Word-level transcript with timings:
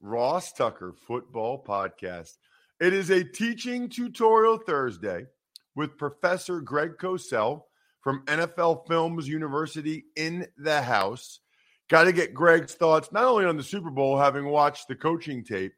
Ross 0.00 0.52
Tucker 0.52 0.94
Football 1.06 1.64
Podcast. 1.64 2.36
It 2.80 2.92
is 2.92 3.10
a 3.10 3.24
teaching 3.24 3.88
tutorial 3.88 4.58
Thursday 4.58 5.26
with 5.74 5.96
Professor 5.96 6.60
Greg 6.60 6.96
Cosell 6.98 7.62
from 8.02 8.24
NFL 8.26 8.86
Films 8.86 9.26
University 9.26 10.04
in 10.14 10.46
the 10.58 10.82
house. 10.82 11.40
Got 11.88 12.04
to 12.04 12.12
get 12.12 12.34
Greg's 12.34 12.74
thoughts 12.74 13.12
not 13.12 13.24
only 13.24 13.44
on 13.44 13.56
the 13.56 13.62
Super 13.62 13.90
Bowl, 13.90 14.18
having 14.18 14.46
watched 14.46 14.88
the 14.88 14.94
coaching 14.94 15.44
tape, 15.44 15.72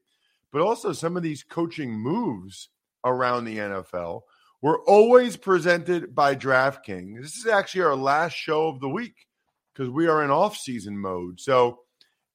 but 0.53 0.62
also 0.62 0.92
some 0.92 1.16
of 1.16 1.22
these 1.22 1.42
coaching 1.42 1.92
moves 1.92 2.70
around 3.05 3.44
the 3.44 3.58
NFL. 3.58 4.22
We're 4.60 4.82
always 4.84 5.36
presented 5.36 6.14
by 6.14 6.34
DraftKings. 6.34 7.20
This 7.20 7.36
is 7.36 7.47
actually 7.47 7.82
our 7.82 7.97
last 7.97 8.32
show 8.32 8.69
of 8.69 8.80
the 8.80 8.88
week 8.88 9.27
because 9.72 9.88
we 9.88 10.08
are 10.08 10.25
in 10.25 10.30
off-season 10.30 10.98
mode. 10.98 11.38
So 11.41 11.80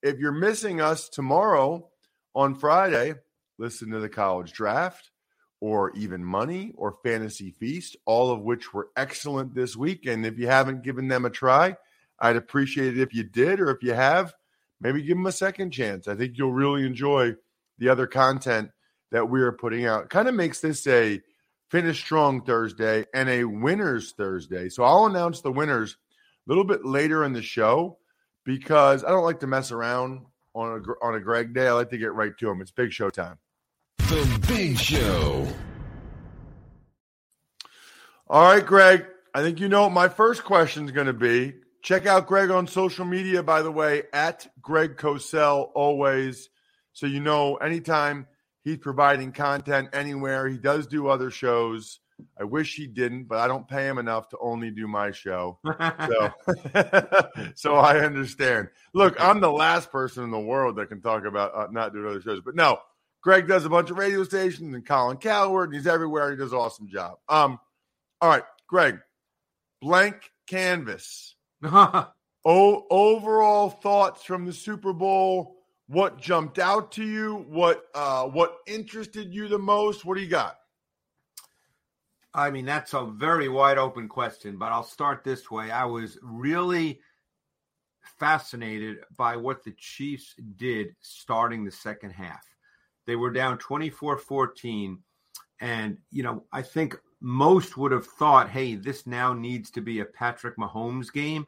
if 0.03 0.19
you're 0.19 0.33
missing 0.33 0.81
us 0.81 1.07
tomorrow 1.07 1.87
on 2.35 2.55
Friday, 2.55 3.15
listen 3.57 3.89
to 3.91 3.99
the 3.99 4.09
college 4.09 4.51
draft 4.51 5.09
or 5.61 5.91
even 5.95 6.23
money 6.23 6.73
or 6.75 6.97
fantasy 7.03 7.51
feast, 7.51 7.95
all 8.05 8.29
of 8.29 8.41
which 8.41 8.73
were 8.73 8.89
excellent 8.97 9.55
this 9.55 9.77
week. 9.77 10.05
And 10.05 10.25
if 10.25 10.37
you 10.37 10.47
haven't 10.47 10.83
given 10.83 11.07
them 11.07 11.23
a 11.23 11.29
try, 11.29 11.77
I'd 12.19 12.35
appreciate 12.35 12.97
it 12.97 13.01
if 13.01 13.13
you 13.13 13.23
did, 13.23 13.61
or 13.61 13.71
if 13.71 13.81
you 13.81 13.93
have, 13.93 14.33
maybe 14.81 15.01
give 15.01 15.15
them 15.15 15.25
a 15.25 15.31
second 15.31 15.71
chance. 15.71 16.09
I 16.09 16.15
think 16.15 16.37
you'll 16.37 16.51
really 16.51 16.85
enjoy 16.85 17.35
the 17.77 17.87
other 17.87 18.05
content 18.05 18.71
that 19.11 19.29
we 19.29 19.41
are 19.41 19.53
putting 19.53 19.85
out. 19.85 20.09
Kind 20.09 20.27
of 20.27 20.35
makes 20.35 20.59
this 20.59 20.85
a 20.85 21.21
finish 21.69 22.01
strong 22.01 22.43
Thursday 22.43 23.05
and 23.13 23.29
a 23.29 23.45
winners 23.45 24.13
Thursday. 24.17 24.67
So 24.67 24.83
I'll 24.83 25.05
announce 25.05 25.39
the 25.39 25.51
winners 25.51 25.95
a 26.45 26.49
little 26.51 26.65
bit 26.65 26.83
later 26.83 27.23
in 27.23 27.31
the 27.31 27.41
show 27.41 27.99
because 28.43 29.03
I 29.03 29.09
don't 29.09 29.23
like 29.23 29.39
to 29.41 29.47
mess 29.47 29.71
around 29.71 30.25
on 30.53 30.79
a 30.79 31.05
on 31.05 31.15
a 31.15 31.19
Greg 31.19 31.53
day. 31.53 31.67
I 31.67 31.73
like 31.73 31.89
to 31.91 31.97
get 31.97 32.13
right 32.13 32.37
to 32.37 32.49
him. 32.49 32.61
It's 32.61 32.71
big 32.71 32.91
show 32.91 33.09
time. 33.09 33.37
The 33.97 34.45
Big 34.47 34.77
Show. 34.77 35.47
All 38.27 38.43
right, 38.43 38.65
Greg. 38.65 39.05
I 39.33 39.41
think 39.41 39.59
you 39.59 39.67
know 39.67 39.83
what 39.83 39.91
my 39.91 40.09
first 40.09 40.43
question 40.43 40.85
is 40.85 40.91
going 40.91 41.07
to 41.07 41.13
be. 41.13 41.53
Check 41.81 42.05
out 42.05 42.27
Greg 42.27 42.51
on 42.51 42.67
social 42.67 43.05
media, 43.05 43.41
by 43.43 43.61
the 43.61 43.71
way, 43.71 44.03
at 44.13 44.47
Greg 44.61 44.97
Cosell 44.97 45.69
always. 45.73 46.49
So 46.93 47.07
you 47.07 47.19
know 47.19 47.55
anytime 47.55 48.27
he's 48.63 48.77
providing 48.77 49.31
content 49.31 49.89
anywhere. 49.93 50.47
He 50.47 50.57
does 50.57 50.87
do 50.87 51.07
other 51.07 51.31
shows. 51.31 51.99
I 52.39 52.43
wish 52.43 52.75
he 52.75 52.87
didn't, 52.87 53.25
but 53.25 53.39
I 53.39 53.47
don't 53.47 53.67
pay 53.67 53.87
him 53.87 53.97
enough 53.97 54.29
to 54.29 54.37
only 54.39 54.71
do 54.71 54.87
my 54.87 55.11
show. 55.11 55.59
So, 55.65 56.31
so 57.55 57.75
I 57.75 57.99
understand. 57.99 58.69
Look, 58.93 59.19
I'm 59.19 59.39
the 59.39 59.51
last 59.51 59.91
person 59.91 60.23
in 60.23 60.31
the 60.31 60.39
world 60.39 60.77
that 60.77 60.89
can 60.89 61.01
talk 61.01 61.25
about 61.25 61.55
uh, 61.55 61.67
not 61.71 61.93
doing 61.93 62.07
other 62.07 62.21
shows, 62.21 62.41
but 62.43 62.55
no, 62.55 62.79
Greg 63.21 63.47
does 63.47 63.65
a 63.65 63.69
bunch 63.69 63.89
of 63.89 63.97
radio 63.97 64.23
stations 64.23 64.75
and 64.75 64.85
Colin 64.85 65.17
Cowherd, 65.17 65.69
and 65.69 65.75
he's 65.75 65.87
everywhere. 65.87 66.31
He 66.31 66.37
does 66.37 66.51
an 66.51 66.59
awesome 66.59 66.89
job. 66.89 67.17
Um, 67.29 67.59
all 68.21 68.29
right, 68.29 68.43
Greg, 68.67 68.99
blank 69.81 70.29
canvas. 70.47 71.35
o- 71.63 72.05
overall 72.45 73.69
thoughts 73.69 74.23
from 74.23 74.45
the 74.45 74.53
Super 74.53 74.93
Bowl. 74.93 75.57
What 75.87 76.19
jumped 76.19 76.59
out 76.59 76.93
to 76.93 77.03
you? 77.03 77.45
What 77.49 77.83
uh, 77.93 78.23
what 78.23 78.57
interested 78.67 79.33
you 79.33 79.47
the 79.47 79.59
most? 79.59 80.05
What 80.05 80.15
do 80.15 80.23
you 80.23 80.29
got? 80.29 80.57
I 82.33 82.49
mean, 82.49 82.65
that's 82.65 82.93
a 82.93 83.05
very 83.05 83.47
wide 83.47 83.77
open 83.77 84.07
question, 84.07 84.57
but 84.57 84.71
I'll 84.71 84.83
start 84.83 85.23
this 85.23 85.51
way. 85.51 85.69
I 85.69 85.85
was 85.85 86.17
really 86.23 86.99
fascinated 88.19 88.97
by 89.17 89.37
what 89.37 89.63
the 89.63 89.73
Chiefs 89.77 90.35
did 90.55 90.95
starting 91.01 91.63
the 91.63 91.71
second 91.71 92.11
half. 92.11 92.43
They 93.05 93.15
were 93.15 93.31
down 93.31 93.57
24 93.57 94.17
14. 94.17 94.99
And, 95.59 95.97
you 96.11 96.23
know, 96.23 96.43
I 96.51 96.61
think 96.61 96.97
most 97.21 97.77
would 97.77 97.91
have 97.91 98.05
thought, 98.05 98.49
hey, 98.49 98.75
this 98.75 99.07
now 99.07 99.33
needs 99.33 99.69
to 99.71 99.81
be 99.81 99.99
a 99.99 100.05
Patrick 100.05 100.57
Mahomes 100.57 101.11
game. 101.11 101.45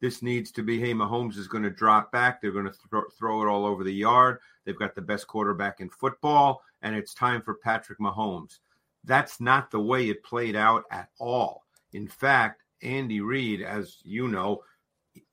This 0.00 0.22
needs 0.22 0.52
to 0.52 0.62
be, 0.62 0.80
hey, 0.80 0.94
Mahomes 0.94 1.36
is 1.36 1.48
going 1.48 1.64
to 1.64 1.70
drop 1.70 2.12
back. 2.12 2.40
They're 2.40 2.52
going 2.52 2.66
to 2.66 2.72
throw, 2.72 3.02
throw 3.18 3.42
it 3.42 3.48
all 3.48 3.66
over 3.66 3.82
the 3.82 3.92
yard. 3.92 4.38
They've 4.64 4.78
got 4.78 4.94
the 4.94 5.02
best 5.02 5.26
quarterback 5.26 5.80
in 5.80 5.90
football, 5.90 6.62
and 6.82 6.94
it's 6.94 7.14
time 7.14 7.42
for 7.42 7.54
Patrick 7.54 7.98
Mahomes. 7.98 8.58
That's 9.04 9.40
not 9.40 9.70
the 9.70 9.80
way 9.80 10.08
it 10.08 10.22
played 10.22 10.56
out 10.56 10.84
at 10.90 11.08
all. 11.18 11.64
In 11.92 12.08
fact, 12.08 12.62
Andy 12.82 13.20
Reid, 13.20 13.62
as 13.62 13.98
you 14.02 14.28
know, 14.28 14.62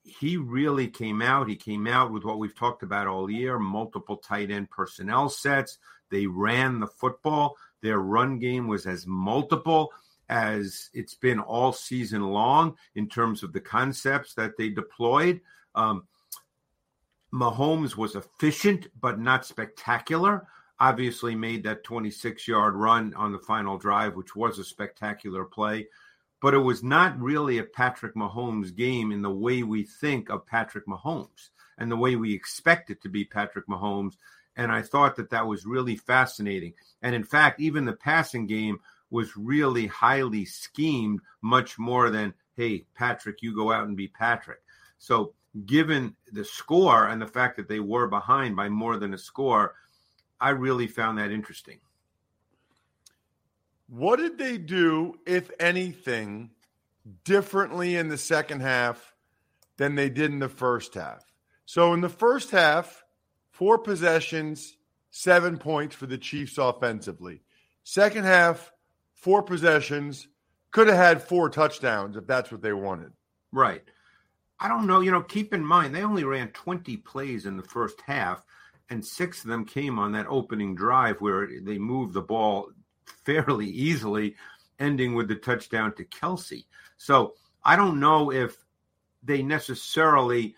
he 0.02 0.36
really 0.36 0.88
came 0.88 1.20
out. 1.20 1.48
He 1.48 1.56
came 1.56 1.86
out 1.86 2.12
with 2.12 2.24
what 2.24 2.38
we've 2.38 2.54
talked 2.54 2.82
about 2.82 3.06
all 3.06 3.30
year 3.30 3.58
multiple 3.58 4.16
tight 4.16 4.50
end 4.50 4.70
personnel 4.70 5.28
sets. 5.28 5.78
They 6.10 6.26
ran 6.26 6.80
the 6.80 6.86
football. 6.86 7.56
Their 7.82 7.98
run 7.98 8.38
game 8.38 8.68
was 8.68 8.86
as 8.86 9.06
multiple 9.06 9.92
as 10.28 10.90
it's 10.92 11.14
been 11.14 11.38
all 11.38 11.72
season 11.72 12.22
long 12.22 12.76
in 12.94 13.08
terms 13.08 13.42
of 13.42 13.52
the 13.52 13.60
concepts 13.60 14.34
that 14.34 14.56
they 14.56 14.68
deployed. 14.68 15.40
Um, 15.74 16.06
Mahomes 17.32 17.96
was 17.96 18.14
efficient, 18.14 18.88
but 19.00 19.20
not 19.20 19.44
spectacular. 19.44 20.46
Obviously, 20.78 21.34
made 21.34 21.62
that 21.64 21.84
26 21.84 22.46
yard 22.46 22.74
run 22.74 23.14
on 23.14 23.32
the 23.32 23.38
final 23.38 23.78
drive, 23.78 24.14
which 24.14 24.36
was 24.36 24.58
a 24.58 24.64
spectacular 24.64 25.44
play. 25.44 25.88
But 26.40 26.54
it 26.54 26.58
was 26.58 26.82
not 26.82 27.18
really 27.18 27.58
a 27.58 27.64
Patrick 27.64 28.14
Mahomes 28.14 28.74
game 28.74 29.10
in 29.10 29.22
the 29.22 29.30
way 29.30 29.62
we 29.62 29.84
think 29.84 30.28
of 30.28 30.46
Patrick 30.46 30.86
Mahomes 30.86 31.48
and 31.78 31.90
the 31.90 31.96
way 31.96 32.16
we 32.16 32.34
expect 32.34 32.90
it 32.90 33.00
to 33.02 33.08
be 33.08 33.24
Patrick 33.24 33.66
Mahomes. 33.66 34.14
And 34.54 34.70
I 34.70 34.82
thought 34.82 35.16
that 35.16 35.30
that 35.30 35.46
was 35.46 35.66
really 35.66 35.96
fascinating. 35.96 36.74
And 37.02 37.14
in 37.14 37.24
fact, 37.24 37.60
even 37.60 37.84
the 37.84 37.94
passing 37.94 38.46
game 38.46 38.80
was 39.10 39.36
really 39.36 39.86
highly 39.86 40.44
schemed, 40.44 41.20
much 41.42 41.78
more 41.78 42.10
than, 42.10 42.34
hey, 42.56 42.84
Patrick, 42.94 43.42
you 43.42 43.54
go 43.54 43.72
out 43.72 43.86
and 43.86 43.96
be 43.96 44.08
Patrick. 44.08 44.60
So, 44.98 45.34
given 45.64 46.14
the 46.32 46.44
score 46.44 47.06
and 47.06 47.20
the 47.20 47.26
fact 47.26 47.56
that 47.56 47.68
they 47.68 47.80
were 47.80 48.08
behind 48.08 48.56
by 48.56 48.68
more 48.68 48.98
than 48.98 49.14
a 49.14 49.18
score, 49.18 49.74
I 50.40 50.50
really 50.50 50.86
found 50.86 51.18
that 51.18 51.30
interesting. 51.30 51.78
What 53.88 54.18
did 54.18 54.38
they 54.38 54.58
do, 54.58 55.14
if 55.26 55.50
anything, 55.60 56.50
differently 57.24 57.96
in 57.96 58.08
the 58.08 58.18
second 58.18 58.60
half 58.60 59.14
than 59.76 59.94
they 59.94 60.08
did 60.08 60.32
in 60.32 60.40
the 60.40 60.48
first 60.48 60.94
half? 60.94 61.24
So, 61.64 61.92
in 61.94 62.00
the 62.00 62.08
first 62.08 62.50
half, 62.50 63.04
four 63.50 63.78
possessions, 63.78 64.76
seven 65.10 65.56
points 65.58 65.94
for 65.94 66.06
the 66.06 66.18
Chiefs 66.18 66.58
offensively. 66.58 67.42
Second 67.84 68.24
half, 68.24 68.72
four 69.14 69.42
possessions, 69.42 70.28
could 70.70 70.88
have 70.88 70.96
had 70.96 71.22
four 71.22 71.48
touchdowns 71.48 72.16
if 72.16 72.26
that's 72.26 72.52
what 72.52 72.62
they 72.62 72.72
wanted. 72.72 73.12
Right. 73.52 73.82
I 74.58 74.68
don't 74.68 74.86
know. 74.86 75.00
You 75.00 75.10
know, 75.10 75.22
keep 75.22 75.54
in 75.54 75.64
mind 75.64 75.94
they 75.94 76.02
only 76.02 76.24
ran 76.24 76.48
20 76.48 76.96
plays 76.98 77.46
in 77.46 77.56
the 77.56 77.62
first 77.62 78.00
half, 78.02 78.44
and 78.90 79.04
six 79.04 79.42
of 79.42 79.50
them 79.50 79.64
came 79.64 79.98
on 79.98 80.12
that 80.12 80.26
opening 80.28 80.74
drive 80.74 81.20
where 81.20 81.48
they 81.62 81.78
moved 81.78 82.14
the 82.14 82.22
ball 82.22 82.70
fairly 83.24 83.66
easily, 83.66 84.36
ending 84.78 85.14
with 85.14 85.28
the 85.28 85.34
touchdown 85.36 85.94
to 85.94 86.04
Kelce. 86.04 86.64
So 86.96 87.34
I 87.64 87.76
don't 87.76 88.00
know 88.00 88.30
if 88.30 88.56
they 89.22 89.42
necessarily, 89.42 90.54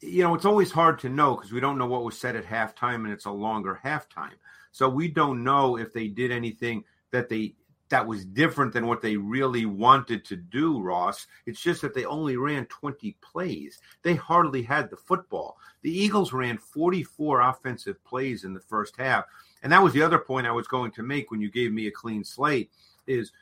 you 0.00 0.22
know, 0.22 0.34
it's 0.34 0.44
always 0.44 0.70
hard 0.70 0.98
to 1.00 1.08
know 1.08 1.34
because 1.34 1.52
we 1.52 1.60
don't 1.60 1.78
know 1.78 1.86
what 1.86 2.04
was 2.04 2.18
said 2.18 2.36
at 2.36 2.44
halftime 2.44 3.04
and 3.04 3.12
it's 3.12 3.24
a 3.24 3.30
longer 3.30 3.80
halftime. 3.82 4.34
So 4.72 4.88
we 4.88 5.08
don't 5.08 5.42
know 5.42 5.78
if 5.78 5.92
they 5.92 6.08
did 6.08 6.30
anything 6.30 6.84
that 7.10 7.28
they 7.30 7.54
that 7.88 8.06
was 8.06 8.24
different 8.24 8.72
than 8.72 8.86
what 8.86 9.00
they 9.00 9.16
really 9.16 9.64
wanted 9.64 10.24
to 10.26 10.36
do, 10.36 10.80
Ross. 10.80 11.26
It's 11.46 11.60
just 11.60 11.82
that 11.82 11.94
they 11.94 12.04
only 12.04 12.36
ran 12.36 12.66
20 12.66 13.16
plays. 13.20 13.78
They 14.02 14.14
hardly 14.14 14.62
had 14.62 14.90
the 14.90 14.96
football. 14.96 15.58
The 15.82 15.96
Eagles 15.96 16.32
ran 16.32 16.58
44 16.58 17.40
offensive 17.40 18.02
plays 18.04 18.44
in 18.44 18.54
the 18.54 18.60
first 18.60 18.96
half. 18.96 19.24
And 19.62 19.72
that 19.72 19.82
was 19.82 19.92
the 19.92 20.02
other 20.02 20.18
point 20.18 20.46
I 20.46 20.52
was 20.52 20.66
going 20.66 20.90
to 20.92 21.02
make 21.02 21.30
when 21.30 21.40
you 21.40 21.50
gave 21.50 21.72
me 21.72 21.86
a 21.86 21.92
clean 21.92 22.24
slate 22.24 22.70
is 23.06 23.32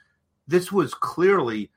this 0.46 0.70
was 0.70 0.92
clearly 0.92 1.70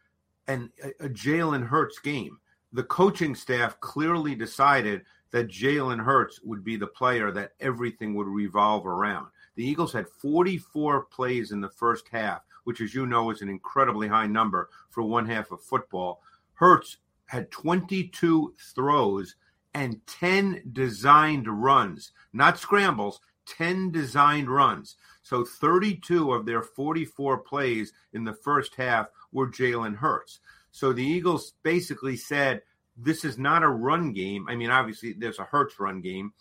an, 0.48 0.72
a, 1.00 1.10
Jalen 1.10 1.68
Hurts 1.68 2.00
game. 2.00 2.40
The 2.74 2.84
coaching 2.84 3.34
staff 3.34 3.80
clearly 3.80 4.36
decided 4.36 5.04
that 5.32 5.48
Jalen 5.48 6.04
Hurts 6.04 6.42
would 6.44 6.64
be 6.64 6.76
the 6.76 6.88
player 6.88 7.32
that 7.32 7.54
everything 7.62 8.14
would 8.16 8.28
revolve 8.28 8.86
around. 8.86 9.28
The 9.56 9.66
Eagles 9.66 9.94
had 9.94 10.08
44 10.08 11.06
plays 11.06 11.52
in 11.52 11.62
the 11.62 11.70
first 11.70 12.08
half 12.10 12.42
which, 12.68 12.82
as 12.82 12.94
you 12.94 13.06
know, 13.06 13.32
is 13.32 13.42
an 13.42 13.48
incredibly 13.48 14.10
high 14.10 14.28
number 14.28 14.70
for 14.90 15.02
one 15.02 15.26
half 15.26 15.54
of 15.54 15.62
football. 15.62 16.22
Hurts 16.56 16.98
had 17.28 17.50
22 17.50 18.56
throws 18.76 19.38
and 19.74 20.06
10 20.06 20.64
designed 20.74 21.48
runs, 21.48 22.12
not 22.34 22.60
scrambles, 22.60 23.22
10 23.46 23.92
designed 23.92 24.50
runs. 24.50 24.98
So 25.24 25.46
32 25.46 26.34
of 26.34 26.46
their 26.46 26.62
44 26.62 27.38
plays 27.38 27.94
in 28.12 28.26
the 28.26 28.34
first 28.34 28.76
half 28.76 29.08
were 29.32 29.48
Jalen 29.48 29.96
Hurts. 29.96 30.42
So 30.72 30.92
the 30.92 31.06
Eagles 31.06 31.54
basically 31.64 32.18
said, 32.18 32.64
this 32.98 33.24
is 33.24 33.38
not 33.38 33.64
a 33.64 33.70
run 33.70 34.12
game. 34.12 34.46
I 34.50 34.56
mean, 34.56 34.72
obviously, 34.72 35.14
there's 35.14 35.40
a 35.40 35.46
Hurts 35.46 35.80
run 35.80 36.02
game, 36.02 36.34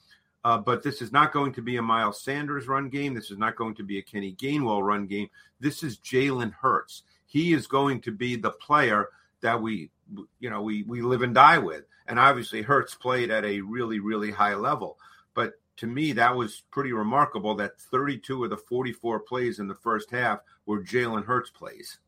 uh, 0.47 0.57
but 0.57 0.81
this 0.81 1.03
is 1.03 1.11
not 1.11 1.33
going 1.33 1.53
to 1.53 1.61
be 1.61 1.77
a 1.77 1.83
Miles 1.83 2.23
Sanders 2.23 2.69
run 2.69 2.89
game. 2.89 3.15
This 3.15 3.33
is 3.33 3.37
not 3.37 3.57
going 3.57 3.75
to 3.75 3.83
be 3.83 3.99
a 3.99 4.03
Kenny 4.03 4.33
Gainwell 4.33 4.81
run 4.81 5.09
game. 5.09 5.29
This 5.59 5.83
is 5.83 5.99
Jalen 5.99 6.53
Hurts. 6.53 7.03
He 7.27 7.53
is 7.53 7.67
going 7.67 8.01
to 8.03 8.13
be 8.13 8.37
the 8.37 8.53
player 8.53 9.09
that 9.41 9.61
we, 9.61 9.91
you 10.39 10.49
know, 10.49 10.63
we 10.63 10.85
we 10.85 11.03
live 11.03 11.23
and 11.23 11.35
die 11.35 11.59
with. 11.59 11.83
And 12.07 12.21
obviously, 12.21 12.63
Hurts 12.63 12.95
played 12.95 13.33
at 13.33 13.45
a 13.45 13.61
really, 13.61 13.99
really 13.99 14.31
high 14.31 14.55
level. 14.55 14.99
But 15.35 15.55
to 15.79 15.89
me, 15.89 16.13
that 16.13 16.37
was 16.37 16.63
pretty 16.71 16.93
remarkable 16.93 17.57
that 17.57 17.81
32 17.81 18.45
of 18.45 18.51
the 18.51 18.57
44 18.57 19.19
plays 19.19 19.59
in 19.59 19.67
the 19.67 19.75
first 19.75 20.13
half 20.13 20.39
were 20.65 20.81
Jalen 20.81 21.25
Hurts 21.25 21.51
plays. 21.51 21.99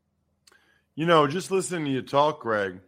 You 0.94 1.06
know, 1.06 1.26
just 1.26 1.50
listening 1.50 1.87
to 1.87 1.90
you 1.90 2.02
talk, 2.02 2.38
Greg, 2.38 2.79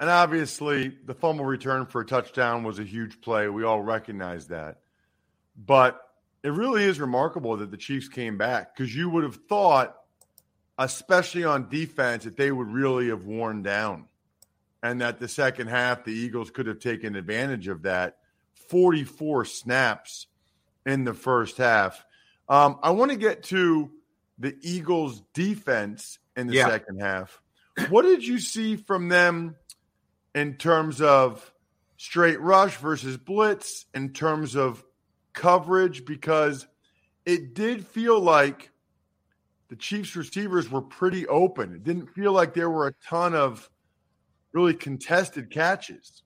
and 0.00 0.08
obviously 0.08 0.96
the 1.04 1.12
fumble 1.12 1.44
return 1.44 1.84
for 1.84 2.00
a 2.00 2.06
touchdown 2.06 2.64
was 2.64 2.78
a 2.78 2.82
huge 2.82 3.20
play. 3.20 3.46
We 3.50 3.62
all 3.62 3.82
recognize 3.82 4.46
that. 4.46 4.78
But 5.56 6.00
it 6.42 6.50
really 6.50 6.84
is 6.84 7.00
remarkable 7.00 7.56
that 7.56 7.70
the 7.70 7.76
Chiefs 7.76 8.08
came 8.08 8.36
back 8.38 8.76
because 8.76 8.94
you 8.94 9.10
would 9.10 9.24
have 9.24 9.36
thought, 9.48 9.96
especially 10.78 11.44
on 11.44 11.68
defense, 11.68 12.24
that 12.24 12.36
they 12.36 12.52
would 12.52 12.68
really 12.68 13.08
have 13.08 13.24
worn 13.24 13.62
down 13.62 14.06
and 14.86 15.00
that 15.00 15.18
the 15.18 15.28
second 15.28 15.68
half, 15.68 16.04
the 16.04 16.12
Eagles 16.12 16.50
could 16.50 16.66
have 16.66 16.78
taken 16.78 17.16
advantage 17.16 17.68
of 17.68 17.82
that. 17.82 18.18
44 18.68 19.44
snaps 19.44 20.26
in 20.84 21.04
the 21.04 21.14
first 21.14 21.56
half. 21.56 22.04
Um, 22.48 22.78
I 22.82 22.90
want 22.90 23.10
to 23.10 23.16
get 23.16 23.42
to 23.44 23.90
the 24.38 24.56
Eagles' 24.62 25.22
defense 25.34 26.18
in 26.36 26.46
the 26.46 26.54
yeah. 26.54 26.68
second 26.68 27.00
half. 27.00 27.40
What 27.88 28.02
did 28.02 28.24
you 28.24 28.38
see 28.38 28.76
from 28.76 29.08
them 29.08 29.56
in 30.34 30.54
terms 30.54 31.00
of 31.00 31.52
straight 31.96 32.40
rush 32.40 32.76
versus 32.76 33.16
blitz, 33.16 33.86
in 33.94 34.12
terms 34.12 34.54
of 34.54 34.84
coverage 35.36 36.04
because 36.04 36.66
it 37.24 37.54
did 37.54 37.86
feel 37.86 38.18
like 38.18 38.70
the 39.68 39.76
Chiefs 39.76 40.16
receivers 40.16 40.70
were 40.70 40.82
pretty 40.82 41.26
open. 41.28 41.74
It 41.74 41.84
didn't 41.84 42.08
feel 42.08 42.32
like 42.32 42.54
there 42.54 42.70
were 42.70 42.88
a 42.88 42.94
ton 43.06 43.34
of 43.34 43.70
really 44.52 44.74
contested 44.74 45.50
catches. 45.50 46.22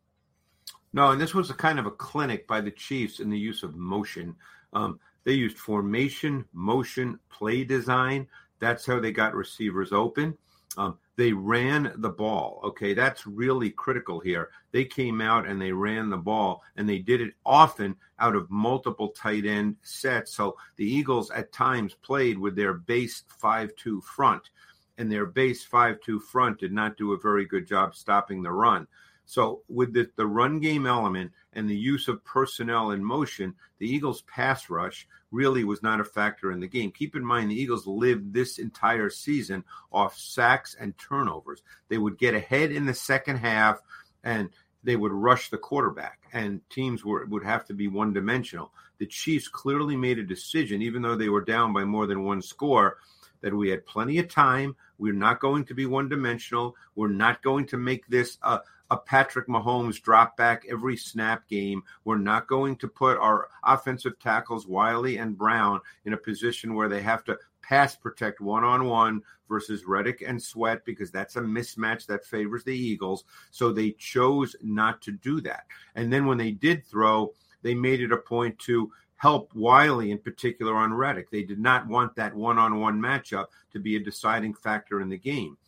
No, 0.93 1.11
and 1.11 1.21
this 1.21 1.35
was 1.35 1.51
a 1.51 1.55
kind 1.55 1.79
of 1.79 1.87
a 1.87 1.91
clinic 1.91 2.47
by 2.47 2.61
the 2.61 2.71
Chiefs 2.71 3.21
in 3.21 3.29
the 3.29 3.39
use 3.39 3.63
of 3.63 3.77
motion. 3.77 4.35
Um, 4.73 4.99
they 5.25 5.33
used 5.33 5.59
formation, 5.59 6.45
motion, 6.53 7.19
play 7.31 7.65
design. 7.65 8.27
That's 8.59 8.87
how 8.87 9.01
they 9.01 9.13
got 9.13 9.35
receivers 9.35 9.93
open. 9.93 10.37
Um, 10.77 10.99
they 11.21 11.35
ran 11.35 11.93
the 11.99 12.09
ball. 12.09 12.63
Okay, 12.65 12.95
that's 12.95 13.27
really 13.27 13.69
critical 13.69 14.21
here. 14.21 14.49
They 14.73 14.87
came 14.87 15.21
out 15.21 15.47
and 15.47 15.61
they 15.61 15.71
ran 15.71 16.09
the 16.09 16.17
ball, 16.17 16.63
and 16.77 16.89
they 16.89 16.99
did 16.99 17.21
it 17.21 17.35
often 17.45 17.95
out 18.19 18.35
of 18.35 18.51
multiple 18.51 19.11
tight 19.11 19.45
end 19.45 19.77
sets. 19.83 20.33
So 20.35 20.57
the 20.77 20.87
Eagles 20.87 21.31
at 21.31 21.53
times 21.53 21.93
played 21.93 22.39
with 22.39 22.57
their 22.57 22.73
base 22.73 23.25
5 23.39 23.77
2 23.77 24.01
front, 24.01 24.49
and 24.97 25.13
their 25.13 25.27
base 25.27 25.63
5 25.63 26.01
2 26.01 26.21
front 26.21 26.59
did 26.59 26.73
not 26.73 26.97
do 26.97 27.13
a 27.13 27.19
very 27.19 27.45
good 27.45 27.67
job 27.67 27.95
stopping 27.95 28.43
the 28.43 28.53
run. 28.53 28.87
So, 29.31 29.63
with 29.69 29.93
the, 29.93 30.11
the 30.17 30.27
run 30.27 30.59
game 30.59 30.87
element 30.87 31.31
and 31.53 31.71
the 31.71 31.77
use 31.77 32.09
of 32.09 32.25
personnel 32.25 32.91
in 32.91 33.05
motion, 33.05 33.55
the 33.79 33.87
Eagles' 33.87 34.23
pass 34.23 34.69
rush 34.69 35.07
really 35.31 35.63
was 35.63 35.85
not 35.85 36.01
a 36.01 36.05
factor 36.05 36.51
in 36.51 36.59
the 36.59 36.67
game. 36.67 36.91
Keep 36.91 37.15
in 37.15 37.25
mind, 37.25 37.49
the 37.49 37.55
Eagles 37.55 37.87
lived 37.87 38.35
this 38.35 38.59
entire 38.59 39.09
season 39.09 39.63
off 39.93 40.19
sacks 40.19 40.75
and 40.81 40.99
turnovers. 40.99 41.63
They 41.89 41.97
would 41.97 42.19
get 42.19 42.35
ahead 42.35 42.73
in 42.73 42.87
the 42.87 42.93
second 42.93 43.37
half 43.37 43.81
and 44.25 44.49
they 44.83 44.97
would 44.97 45.13
rush 45.13 45.49
the 45.49 45.59
quarterback, 45.59 46.23
and 46.33 46.61
teams 46.69 47.05
were, 47.05 47.25
would 47.27 47.45
have 47.45 47.65
to 47.67 47.73
be 47.73 47.87
one 47.87 48.13
dimensional. 48.13 48.73
The 48.99 49.07
Chiefs 49.07 49.47
clearly 49.47 49.97
made 49.97 50.19
a 50.19 50.25
decision, 50.25 50.83
even 50.83 51.03
though 51.03 51.15
they 51.15 51.29
were 51.29 51.45
down 51.45 51.73
by 51.73 51.85
more 51.85 52.09
than 52.09 52.25
one 52.25 52.43
score, 52.43 52.97
that 53.43 53.55
we 53.55 53.71
had 53.71 53.87
plenty 53.87 54.19
of 54.19 54.29
time. 54.29 54.75
We're 54.99 55.13
not 55.13 55.39
going 55.39 55.67
to 55.67 55.75
be 55.75 55.87
one 55.87 56.09
dimensional. 56.09 56.75
We're 56.97 57.09
not 57.09 57.43
going 57.43 57.67
to 57.69 57.77
make 57.77 58.09
this 58.09 58.37
a, 58.43 58.61
a 58.91 58.97
Patrick 58.97 59.47
Mahomes 59.47 60.03
drop 60.03 60.37
back 60.37 60.65
every 60.71 60.97
snap 60.97 61.47
game. 61.49 61.83
We're 62.05 62.19
not 62.19 62.49
going 62.49 62.77
to 62.77 62.89
put 62.89 63.19
our 63.19 63.49
offensive 63.65 64.19
tackles, 64.19 64.67
Wylie 64.67 65.19
and 65.19 65.39
Brown, 65.39 65.81
in 66.05 66.13
a 66.13 66.19
position 66.19 66.75
where 66.75 66.89
they 66.89 67.01
have 67.03 67.25
to 67.25 67.39
pass 67.63 67.95
protect 67.95 68.41
one 68.41 68.65
on 68.65 68.87
one 68.87 69.23
versus 69.49 69.85
Reddick 69.85 70.25
and 70.27 70.43
Sweat 70.43 70.85
because 70.85 71.11
that's 71.11 71.37
a 71.37 71.41
mismatch 71.41 72.07
that 72.07 72.25
favors 72.25 72.65
the 72.65 72.77
Eagles. 72.77 73.25
So 73.51 73.73
they 73.73 73.93
chose 73.93 74.57
not 74.63 75.01
to 75.03 75.13
do 75.13 75.41
that. 75.43 75.67
And 75.95 76.13
then 76.13 76.27
when 76.27 76.39
they 76.39 76.51
did 76.51 76.85
throw, 76.85 77.33
they 77.63 77.75
made 77.75 78.01
it 78.01 78.13
a 78.13 78.17
point 78.17 78.59
to 78.61 78.91
help 79.17 79.55
Wylie 79.55 80.11
in 80.11 80.19
particular 80.19 80.75
on 80.75 80.95
Reddick. 80.95 81.31
They 81.31 81.43
did 81.43 81.61
not 81.61 81.87
want 81.87 82.17
that 82.17 82.35
one 82.35 82.59
on 82.59 82.81
one 82.81 82.99
matchup 82.99 83.47
to 83.73 83.79
be 83.79 83.97
a 83.97 84.01
deciding 84.01 84.55
factor 84.55 85.01
in 85.01 85.11
the 85.11 85.19
game. 85.19 85.59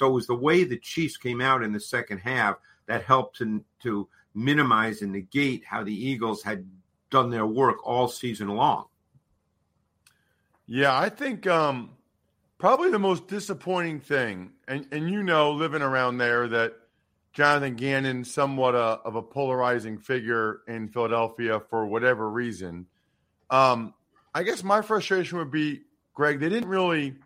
So 0.00 0.06
it 0.06 0.12
was 0.12 0.26
the 0.26 0.34
way 0.34 0.64
the 0.64 0.78
Chiefs 0.78 1.18
came 1.18 1.42
out 1.42 1.62
in 1.62 1.74
the 1.74 1.78
second 1.78 2.20
half 2.20 2.56
that 2.86 3.04
helped 3.04 3.36
to, 3.36 3.62
to 3.82 4.08
minimize 4.34 5.02
and 5.02 5.12
negate 5.12 5.62
how 5.66 5.84
the 5.84 5.92
Eagles 5.94 6.42
had 6.42 6.66
done 7.10 7.28
their 7.28 7.44
work 7.44 7.86
all 7.86 8.08
season 8.08 8.48
long. 8.48 8.86
Yeah, 10.64 10.98
I 10.98 11.10
think 11.10 11.46
um, 11.46 11.90
probably 12.56 12.90
the 12.90 12.98
most 12.98 13.28
disappointing 13.28 14.00
thing, 14.00 14.52
and, 14.66 14.86
and 14.90 15.10
you 15.10 15.22
know, 15.22 15.52
living 15.52 15.82
around 15.82 16.16
there, 16.16 16.48
that 16.48 16.76
Jonathan 17.34 17.74
Gannon, 17.74 18.24
somewhat 18.24 18.74
a, 18.74 19.02
of 19.04 19.16
a 19.16 19.22
polarizing 19.22 19.98
figure 19.98 20.62
in 20.66 20.88
Philadelphia 20.88 21.60
for 21.68 21.84
whatever 21.84 22.30
reason. 22.30 22.86
Um, 23.50 23.92
I 24.34 24.44
guess 24.44 24.64
my 24.64 24.80
frustration 24.80 25.36
would 25.36 25.50
be, 25.50 25.82
Greg, 26.14 26.40
they 26.40 26.48
didn't 26.48 26.70
really– 26.70 27.16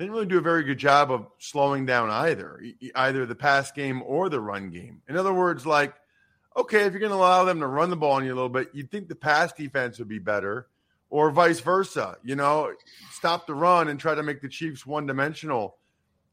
didn't 0.00 0.14
really 0.14 0.26
do 0.26 0.38
a 0.38 0.42
very 0.42 0.64
good 0.64 0.78
job 0.78 1.12
of 1.12 1.26
slowing 1.38 1.84
down 1.84 2.08
either, 2.08 2.62
either 2.94 3.26
the 3.26 3.34
pass 3.34 3.70
game 3.70 4.02
or 4.06 4.30
the 4.30 4.40
run 4.40 4.70
game. 4.70 5.02
In 5.08 5.16
other 5.16 5.34
words, 5.34 5.66
like, 5.66 5.94
okay, 6.56 6.80
if 6.84 6.92
you're 6.92 7.00
going 7.00 7.12
to 7.12 7.16
allow 7.16 7.44
them 7.44 7.60
to 7.60 7.66
run 7.66 7.90
the 7.90 7.96
ball 7.96 8.12
on 8.12 8.24
you 8.24 8.32
a 8.32 8.34
little 8.34 8.48
bit, 8.48 8.70
you'd 8.72 8.90
think 8.90 9.08
the 9.08 9.14
pass 9.14 9.52
defense 9.52 9.98
would 9.98 10.08
be 10.08 10.18
better, 10.18 10.68
or 11.10 11.30
vice 11.30 11.60
versa. 11.60 12.16
You 12.24 12.34
know, 12.34 12.72
stop 13.10 13.46
the 13.46 13.54
run 13.54 13.88
and 13.88 14.00
try 14.00 14.14
to 14.14 14.22
make 14.22 14.40
the 14.40 14.48
Chiefs 14.48 14.86
one 14.86 15.06
dimensional. 15.06 15.76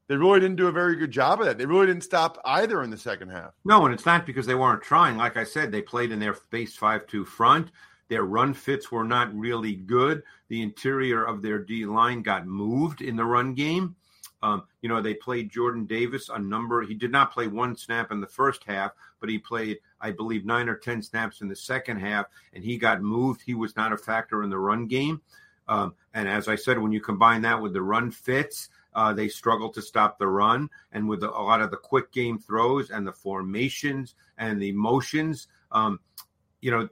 They 0.07 0.15
really 0.15 0.39
didn't 0.39 0.55
do 0.55 0.67
a 0.67 0.71
very 0.71 0.95
good 0.95 1.11
job 1.11 1.41
of 1.41 1.47
that. 1.47 1.57
They 1.57 1.65
really 1.65 1.87
didn't 1.87 2.05
stop 2.05 2.39
either 2.45 2.83
in 2.83 2.89
the 2.89 2.97
second 2.97 3.29
half. 3.29 3.51
No, 3.65 3.83
and 3.83 3.93
it's 3.93 4.05
not 4.05 4.25
because 4.25 4.45
they 4.45 4.55
weren't 4.55 4.81
trying. 4.81 5.17
Like 5.17 5.35
I 5.35 5.43
said, 5.43 5.73
they 5.73 5.81
played 5.81 6.13
in 6.13 6.19
their 6.19 6.37
base 6.51 6.77
5 6.77 7.05
2 7.05 7.25
front. 7.25 7.71
Their 8.09 8.23
run 8.23 8.53
fits 8.53 8.91
were 8.91 9.03
not 9.03 9.33
really 9.35 9.75
good. 9.75 10.23
The 10.47 10.61
interior 10.61 11.23
of 11.23 11.41
their 11.41 11.59
D 11.59 11.85
line 11.85 12.21
got 12.21 12.47
moved 12.47 13.01
in 13.01 13.15
the 13.15 13.25
run 13.25 13.53
game. 13.53 13.95
Um, 14.43 14.63
you 14.81 14.89
know, 14.89 15.01
they 15.01 15.15
played 15.15 15.51
Jordan 15.51 15.85
Davis 15.85 16.29
a 16.29 16.37
number. 16.37 16.83
He 16.83 16.93
did 16.93 17.11
not 17.11 17.33
play 17.33 17.47
one 17.47 17.75
snap 17.75 18.11
in 18.11 18.21
the 18.21 18.27
first 18.27 18.63
half, 18.65 18.91
but 19.19 19.29
he 19.29 19.39
played, 19.39 19.79
I 19.99 20.11
believe, 20.11 20.45
nine 20.45 20.69
or 20.69 20.75
10 20.75 21.01
snaps 21.01 21.41
in 21.41 21.47
the 21.47 21.55
second 21.55 21.97
half, 21.99 22.27
and 22.53 22.63
he 22.63 22.77
got 22.77 23.01
moved. 23.01 23.41
He 23.41 23.55
was 23.55 23.75
not 23.75 23.93
a 23.93 23.97
factor 23.97 24.43
in 24.43 24.49
the 24.49 24.59
run 24.59 24.87
game. 24.87 25.21
Um, 25.67 25.95
and 26.13 26.27
as 26.27 26.47
I 26.47 26.55
said, 26.55 26.79
when 26.79 26.91
you 26.91 27.01
combine 27.01 27.41
that 27.41 27.61
with 27.61 27.73
the 27.73 27.81
run 27.81 28.11
fits, 28.11 28.69
uh, 28.93 29.13
they 29.13 29.27
struggle 29.27 29.69
to 29.69 29.81
stop 29.81 30.17
the 30.17 30.27
run. 30.27 30.69
And 30.91 31.09
with 31.09 31.23
a 31.23 31.27
lot 31.27 31.61
of 31.61 31.71
the 31.71 31.77
quick 31.77 32.11
game 32.11 32.39
throws 32.39 32.89
and 32.89 33.05
the 33.05 33.11
formations 33.11 34.15
and 34.37 34.61
the 34.61 34.71
motions, 34.71 35.47
um, 35.71 35.99
you 36.61 36.71
know, 36.71 36.89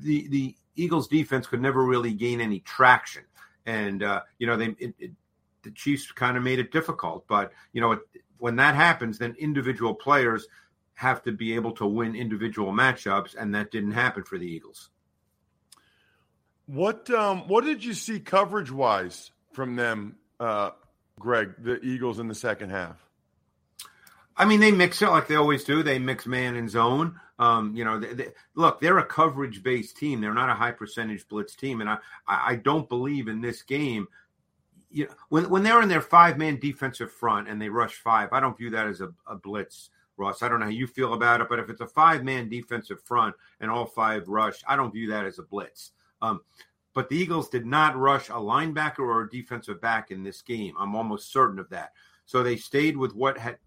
the, 0.00 0.28
the 0.28 0.54
Eagles 0.76 1.08
defense 1.08 1.46
could 1.46 1.60
never 1.60 1.84
really 1.84 2.12
gain 2.12 2.40
any 2.40 2.60
traction. 2.60 3.24
And, 3.66 4.02
uh, 4.02 4.22
you 4.38 4.46
know, 4.46 4.56
they, 4.56 4.76
it, 4.78 4.94
it, 4.98 5.10
the 5.62 5.70
Chiefs 5.72 6.10
kind 6.12 6.36
of 6.36 6.42
made 6.42 6.58
it 6.58 6.72
difficult. 6.72 7.26
But 7.28 7.52
you 7.72 7.80
know, 7.80 7.98
when 8.38 8.56
that 8.56 8.74
happens, 8.74 9.18
then 9.18 9.34
individual 9.38 9.94
players 9.94 10.46
have 10.94 11.22
to 11.22 11.32
be 11.32 11.54
able 11.54 11.72
to 11.72 11.86
win 11.86 12.16
individual 12.16 12.72
matchups, 12.72 13.36
and 13.38 13.54
that 13.54 13.70
didn't 13.70 13.92
happen 13.92 14.24
for 14.24 14.38
the 14.38 14.46
Eagles. 14.46 14.90
What 16.66 17.10
um, 17.10 17.48
what 17.48 17.64
did 17.64 17.84
you 17.84 17.94
see 17.94 18.20
coverage 18.20 18.70
wise 18.70 19.30
from 19.52 19.76
them, 19.76 20.16
uh, 20.38 20.70
Greg? 21.18 21.54
The 21.58 21.80
Eagles 21.80 22.18
in 22.18 22.28
the 22.28 22.34
second 22.34 22.70
half. 22.70 23.07
I 24.38 24.44
mean, 24.44 24.60
they 24.60 24.70
mix 24.70 25.02
it 25.02 25.08
like 25.08 25.26
they 25.26 25.34
always 25.34 25.64
do. 25.64 25.82
They 25.82 25.98
mix 25.98 26.24
man 26.26 26.56
and 26.56 26.70
zone. 26.70 27.18
Um, 27.38 27.74
you 27.74 27.84
know, 27.84 27.98
they, 27.98 28.14
they, 28.14 28.28
look, 28.54 28.80
they're 28.80 28.98
a 28.98 29.04
coverage 29.04 29.62
based 29.62 29.96
team. 29.96 30.20
They're 30.20 30.32
not 30.32 30.48
a 30.48 30.54
high 30.54 30.70
percentage 30.70 31.26
blitz 31.28 31.54
team, 31.54 31.80
and 31.80 31.90
I, 31.90 31.98
I 32.26 32.54
don't 32.56 32.88
believe 32.88 33.28
in 33.28 33.40
this 33.40 33.62
game 33.62 34.08
you 34.90 35.06
know, 35.06 35.12
when 35.28 35.48
when 35.50 35.62
they're 35.62 35.82
in 35.82 35.88
their 35.88 36.00
five 36.00 36.38
man 36.38 36.58
defensive 36.58 37.12
front 37.12 37.48
and 37.48 37.60
they 37.60 37.68
rush 37.68 37.94
five, 37.94 38.32
I 38.32 38.40
don't 38.40 38.56
view 38.56 38.70
that 38.70 38.86
as 38.86 39.00
a, 39.00 39.10
a, 39.26 39.36
blitz, 39.36 39.90
Ross. 40.16 40.42
I 40.42 40.48
don't 40.48 40.60
know 40.60 40.66
how 40.66 40.72
you 40.72 40.86
feel 40.86 41.14
about 41.14 41.40
it, 41.40 41.48
but 41.48 41.58
if 41.58 41.68
it's 41.68 41.80
a 41.80 41.86
five 41.86 42.24
man 42.24 42.48
defensive 42.48 43.02
front 43.02 43.34
and 43.60 43.70
all 43.70 43.86
five 43.86 44.28
rush, 44.28 44.62
I 44.66 44.76
don't 44.76 44.92
view 44.92 45.10
that 45.10 45.26
as 45.26 45.38
a 45.38 45.42
blitz. 45.42 45.92
Um, 46.22 46.40
but 46.94 47.08
the 47.08 47.16
Eagles 47.16 47.48
did 47.48 47.66
not 47.66 47.96
rush 47.96 48.28
a 48.28 48.32
linebacker 48.32 49.00
or 49.00 49.22
a 49.22 49.30
defensive 49.30 49.80
back 49.80 50.10
in 50.10 50.22
this 50.22 50.42
game. 50.42 50.74
I'm 50.78 50.96
almost 50.96 51.32
certain 51.32 51.58
of 51.58 51.68
that. 51.70 51.92
So 52.24 52.42
they 52.42 52.56
stayed 52.56 52.96
with 52.96 53.14
what 53.14 53.38
had 53.38 53.58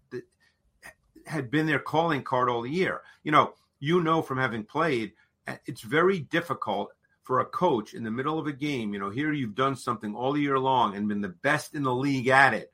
had 1.26 1.50
been 1.50 1.66
their 1.66 1.78
calling 1.78 2.22
card 2.22 2.48
all 2.48 2.66
year. 2.66 3.02
You 3.22 3.32
know, 3.32 3.54
you 3.80 4.02
know 4.02 4.22
from 4.22 4.38
having 4.38 4.64
played, 4.64 5.12
eh, 5.46 5.56
it's 5.66 5.82
very 5.82 6.20
difficult 6.20 6.92
for 7.22 7.40
a 7.40 7.44
coach 7.44 7.94
in 7.94 8.02
the 8.02 8.10
middle 8.10 8.38
of 8.38 8.46
a 8.46 8.52
game, 8.52 8.92
you 8.92 8.98
know, 8.98 9.10
here 9.10 9.32
you've 9.32 9.54
done 9.54 9.76
something 9.76 10.14
all 10.14 10.36
year 10.36 10.58
long 10.58 10.96
and 10.96 11.08
been 11.08 11.20
the 11.20 11.28
best 11.28 11.74
in 11.74 11.82
the 11.82 11.94
league 11.94 12.28
at 12.28 12.52
it. 12.52 12.70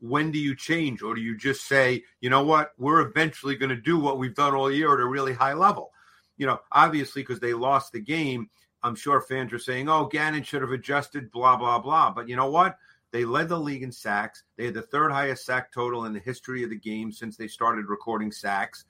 When 0.00 0.30
do 0.30 0.38
you 0.38 0.54
change? 0.54 1.02
Or 1.02 1.14
do 1.14 1.20
you 1.20 1.36
just 1.36 1.66
say, 1.66 2.04
you 2.20 2.30
know 2.30 2.44
what, 2.44 2.72
we're 2.78 3.06
eventually 3.06 3.56
going 3.56 3.70
to 3.70 3.76
do 3.76 3.98
what 3.98 4.18
we've 4.18 4.34
done 4.34 4.54
all 4.54 4.72
year 4.72 4.92
at 4.92 5.00
a 5.00 5.06
really 5.06 5.34
high 5.34 5.52
level? 5.52 5.92
You 6.38 6.46
know, 6.46 6.60
obviously, 6.72 7.22
because 7.22 7.40
they 7.40 7.54
lost 7.54 7.92
the 7.92 8.00
game, 8.00 8.48
I'm 8.82 8.94
sure 8.94 9.20
fans 9.20 9.52
are 9.52 9.58
saying, 9.58 9.88
oh, 9.88 10.06
Gannon 10.06 10.42
should 10.42 10.62
have 10.62 10.70
adjusted, 10.70 11.30
blah, 11.30 11.56
blah, 11.56 11.78
blah. 11.78 12.12
But 12.12 12.28
you 12.28 12.36
know 12.36 12.50
what? 12.50 12.76
They 13.12 13.24
led 13.24 13.48
the 13.48 13.58
league 13.58 13.82
in 13.82 13.92
sacks. 13.92 14.42
They 14.56 14.66
had 14.66 14.74
the 14.74 14.82
third 14.82 15.12
highest 15.12 15.46
sack 15.46 15.72
total 15.72 16.04
in 16.04 16.12
the 16.12 16.20
history 16.20 16.62
of 16.64 16.70
the 16.70 16.78
game 16.78 17.12
since 17.12 17.36
they 17.36 17.48
started 17.48 17.86
recording 17.88 18.32
sacks. 18.32 18.84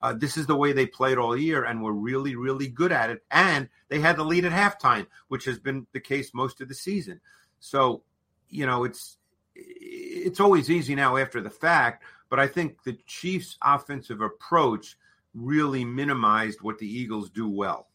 Uh, 0.00 0.14
this 0.14 0.36
is 0.36 0.46
the 0.46 0.56
way 0.56 0.72
they 0.72 0.86
played 0.86 1.18
all 1.18 1.36
year 1.36 1.64
and 1.64 1.82
were 1.82 1.92
really, 1.92 2.36
really 2.36 2.68
good 2.68 2.92
at 2.92 3.10
it. 3.10 3.24
And 3.30 3.68
they 3.88 4.00
had 4.00 4.16
the 4.16 4.24
lead 4.24 4.44
at 4.44 4.52
halftime, 4.52 5.06
which 5.28 5.44
has 5.44 5.58
been 5.58 5.86
the 5.92 6.00
case 6.00 6.32
most 6.34 6.60
of 6.60 6.68
the 6.68 6.74
season. 6.74 7.20
So, 7.60 8.02
you 8.48 8.66
know, 8.66 8.84
it's 8.84 9.18
it's 9.54 10.40
always 10.40 10.70
easy 10.70 10.94
now 10.94 11.16
after 11.16 11.40
the 11.40 11.50
fact, 11.50 12.04
but 12.30 12.38
I 12.38 12.46
think 12.46 12.82
the 12.84 12.96
Chiefs' 13.06 13.58
offensive 13.62 14.20
approach 14.20 14.96
really 15.34 15.84
minimized 15.84 16.62
what 16.62 16.78
the 16.78 16.86
Eagles 16.86 17.30
do 17.30 17.48
well. 17.48 17.88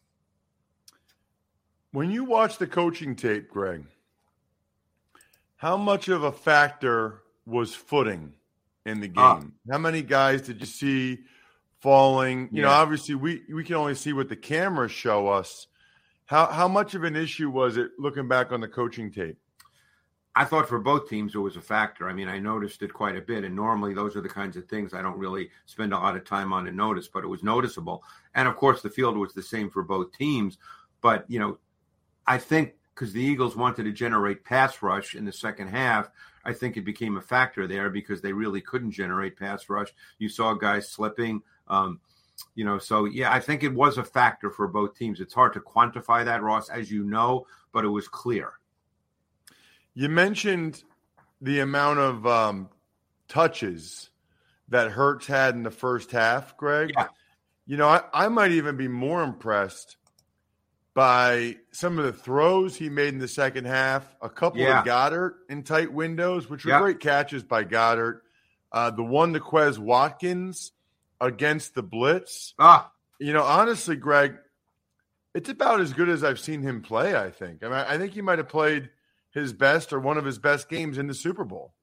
When 1.92 2.10
you 2.10 2.24
watch 2.24 2.58
the 2.58 2.66
coaching 2.66 3.16
tape, 3.16 3.48
Greg, 3.48 3.84
how 5.64 5.78
much 5.78 6.08
of 6.08 6.24
a 6.24 6.32
factor 6.32 7.22
was 7.46 7.74
footing 7.74 8.34
in 8.84 9.00
the 9.00 9.10
ah. 9.16 9.38
game? 9.38 9.54
Uh, 9.68 9.72
how 9.72 9.78
many 9.78 10.02
guys 10.02 10.42
did 10.42 10.60
you 10.60 10.66
see 10.66 11.18
falling. 11.84 12.48
You 12.50 12.62
yeah. 12.62 12.68
know, 12.68 12.70
obviously 12.70 13.14
we 13.14 13.42
we 13.52 13.62
can 13.62 13.76
only 13.76 13.94
see 13.94 14.14
what 14.14 14.30
the 14.30 14.36
cameras 14.36 14.90
show 14.90 15.28
us. 15.28 15.66
How 16.24 16.46
how 16.46 16.66
much 16.66 16.94
of 16.94 17.04
an 17.04 17.14
issue 17.14 17.50
was 17.50 17.76
it 17.76 17.90
looking 17.98 18.26
back 18.26 18.52
on 18.52 18.62
the 18.62 18.68
coaching 18.68 19.12
tape? 19.12 19.36
I 20.34 20.46
thought 20.46 20.66
for 20.66 20.78
both 20.78 21.10
teams 21.10 21.34
it 21.34 21.38
was 21.38 21.56
a 21.56 21.60
factor. 21.60 22.08
I 22.08 22.14
mean, 22.14 22.26
I 22.26 22.38
noticed 22.38 22.82
it 22.82 22.92
quite 22.92 23.16
a 23.16 23.20
bit, 23.20 23.44
and 23.44 23.54
normally 23.54 23.92
those 23.92 24.16
are 24.16 24.22
the 24.22 24.30
kinds 24.30 24.56
of 24.56 24.66
things 24.66 24.94
I 24.94 25.02
don't 25.02 25.18
really 25.18 25.50
spend 25.66 25.92
a 25.92 25.98
lot 25.98 26.16
of 26.16 26.24
time 26.24 26.54
on 26.54 26.66
and 26.66 26.76
notice, 26.76 27.06
but 27.06 27.22
it 27.22 27.28
was 27.28 27.42
noticeable. 27.42 28.02
And 28.34 28.48
of 28.48 28.56
course, 28.56 28.80
the 28.80 28.90
field 28.90 29.18
was 29.18 29.34
the 29.34 29.42
same 29.42 29.68
for 29.68 29.82
both 29.82 30.10
teams. 30.16 30.56
But 31.02 31.26
you 31.28 31.38
know, 31.38 31.58
I 32.26 32.38
think 32.38 32.76
because 32.94 33.12
the 33.12 33.22
Eagles 33.22 33.56
wanted 33.56 33.84
to 33.84 33.92
generate 33.92 34.44
pass 34.44 34.82
rush 34.82 35.14
in 35.14 35.24
the 35.24 35.32
second 35.32 35.68
half, 35.68 36.10
I 36.44 36.52
think 36.52 36.76
it 36.76 36.84
became 36.84 37.16
a 37.16 37.22
factor 37.22 37.66
there 37.66 37.90
because 37.90 38.20
they 38.20 38.32
really 38.32 38.60
couldn't 38.60 38.92
generate 38.92 39.38
pass 39.38 39.68
rush. 39.68 39.92
You 40.18 40.28
saw 40.28 40.54
guys 40.54 40.88
slipping. 40.88 41.42
Um, 41.68 42.00
you 42.54 42.64
know, 42.64 42.78
so 42.78 43.04
yeah, 43.06 43.32
I 43.32 43.40
think 43.40 43.62
it 43.62 43.72
was 43.72 43.98
a 43.98 44.04
factor 44.04 44.50
for 44.50 44.68
both 44.68 44.96
teams. 44.96 45.20
It's 45.20 45.34
hard 45.34 45.54
to 45.54 45.60
quantify 45.60 46.24
that, 46.24 46.42
Ross, 46.42 46.68
as 46.68 46.90
you 46.90 47.04
know, 47.04 47.46
but 47.72 47.84
it 47.84 47.88
was 47.88 48.08
clear. 48.08 48.52
You 49.94 50.08
mentioned 50.08 50.82
the 51.40 51.60
amount 51.60 52.00
of 52.00 52.26
um, 52.26 52.68
touches 53.28 54.10
that 54.68 54.90
Hurts 54.90 55.26
had 55.26 55.54
in 55.54 55.62
the 55.62 55.70
first 55.70 56.10
half, 56.10 56.56
Greg. 56.56 56.92
Yeah. 56.96 57.08
You 57.66 57.76
know, 57.76 57.88
I, 57.88 58.02
I 58.12 58.28
might 58.28 58.52
even 58.52 58.76
be 58.76 58.88
more 58.88 59.22
impressed 59.22 59.96
by 60.94 61.56
some 61.72 61.98
of 61.98 62.04
the 62.04 62.12
throws 62.12 62.76
he 62.76 62.88
made 62.88 63.12
in 63.12 63.18
the 63.18 63.28
second 63.28 63.66
half. 63.66 64.06
A 64.22 64.28
couple 64.28 64.60
yeah. 64.60 64.80
of 64.80 64.86
Goedert 64.86 65.34
in 65.50 65.64
tight 65.64 65.92
windows, 65.92 66.48
which 66.48 66.64
were 66.64 66.70
yeah. 66.70 66.80
great 66.80 67.00
catches 67.00 67.42
by 67.42 67.64
Goedert. 67.64 68.20
Uh, 68.72 68.90
the 68.90 69.02
one 69.02 69.32
to 69.34 69.40
Quez 69.40 69.78
Watkins 69.78 70.72
against 71.20 71.74
the 71.74 71.82
blitz. 71.82 72.54
Ah, 72.58 72.90
you 73.18 73.32
know, 73.32 73.42
honestly, 73.42 73.96
Greg, 73.96 74.36
it's 75.34 75.48
about 75.48 75.80
as 75.80 75.92
good 75.92 76.08
as 76.08 76.24
I've 76.24 76.40
seen 76.40 76.62
him 76.62 76.82
play. 76.82 77.16
I 77.16 77.30
think. 77.30 77.64
I 77.64 77.66
mean, 77.66 77.74
I 77.74 77.98
think 77.98 78.12
he 78.12 78.22
might 78.22 78.38
have 78.38 78.48
played 78.48 78.90
his 79.32 79.52
best 79.52 79.92
or 79.92 79.98
one 79.98 80.16
of 80.16 80.24
his 80.24 80.38
best 80.38 80.68
games 80.68 80.98
in 80.98 81.08
the 81.08 81.14
Super 81.14 81.44
Bowl. 81.44 81.74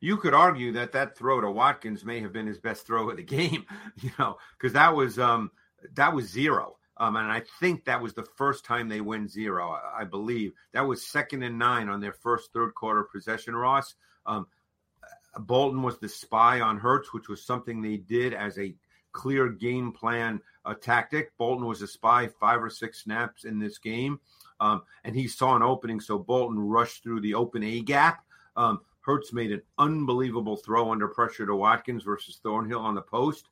You 0.00 0.16
could 0.16 0.34
argue 0.34 0.72
that 0.72 0.92
that 0.92 1.16
throw 1.16 1.40
to 1.40 1.50
Watkins 1.50 2.04
may 2.04 2.20
have 2.20 2.32
been 2.32 2.46
his 2.46 2.58
best 2.58 2.86
throw 2.86 3.10
of 3.10 3.16
the 3.16 3.22
game. 3.24 3.66
You 4.00 4.10
know, 4.18 4.38
because 4.56 4.72
that 4.72 4.94
was 4.96 5.18
um 5.18 5.50
that 5.94 6.12
was 6.12 6.28
zero. 6.28 6.77
Um, 6.98 7.16
and 7.16 7.30
I 7.30 7.42
think 7.60 7.84
that 7.84 8.02
was 8.02 8.14
the 8.14 8.26
first 8.36 8.64
time 8.64 8.88
they 8.88 9.00
win 9.00 9.28
zero. 9.28 9.70
I, 9.70 10.00
I 10.02 10.04
believe 10.04 10.52
that 10.72 10.86
was 10.86 11.06
second 11.06 11.42
and 11.42 11.58
nine 11.58 11.88
on 11.88 12.00
their 12.00 12.12
first 12.12 12.52
third 12.52 12.74
quarter 12.74 13.04
possession. 13.04 13.54
Ross. 13.54 13.94
Um, 14.26 14.46
Bolton 15.38 15.82
was 15.82 15.98
the 15.98 16.08
spy 16.08 16.60
on 16.60 16.78
Hurts, 16.78 17.12
which 17.12 17.28
was 17.28 17.44
something 17.44 17.80
they 17.80 17.96
did 17.96 18.34
as 18.34 18.58
a 18.58 18.74
clear 19.12 19.48
game 19.48 19.92
plan 19.92 20.40
uh, 20.64 20.74
tactic. 20.74 21.36
Bolton 21.38 21.66
was 21.66 21.82
a 21.82 21.86
spy 21.86 22.28
five 22.40 22.62
or 22.62 22.70
six 22.70 23.04
snaps 23.04 23.44
in 23.44 23.58
this 23.58 23.78
game, 23.78 24.20
um, 24.60 24.82
and 25.04 25.14
he 25.14 25.28
saw 25.28 25.54
an 25.54 25.62
opening, 25.62 26.00
so 26.00 26.18
Bolton 26.18 26.58
rushed 26.58 27.02
through 27.02 27.20
the 27.20 27.34
open 27.34 27.62
A 27.62 27.80
gap. 27.80 28.24
Um, 28.56 28.80
Hurts 29.00 29.32
made 29.32 29.52
an 29.52 29.62
unbelievable 29.78 30.56
throw 30.56 30.92
under 30.92 31.08
pressure 31.08 31.46
to 31.46 31.54
Watkins 31.54 32.02
versus 32.02 32.40
Thornhill 32.42 32.80
on 32.80 32.94
the 32.94 33.02
post, 33.02 33.48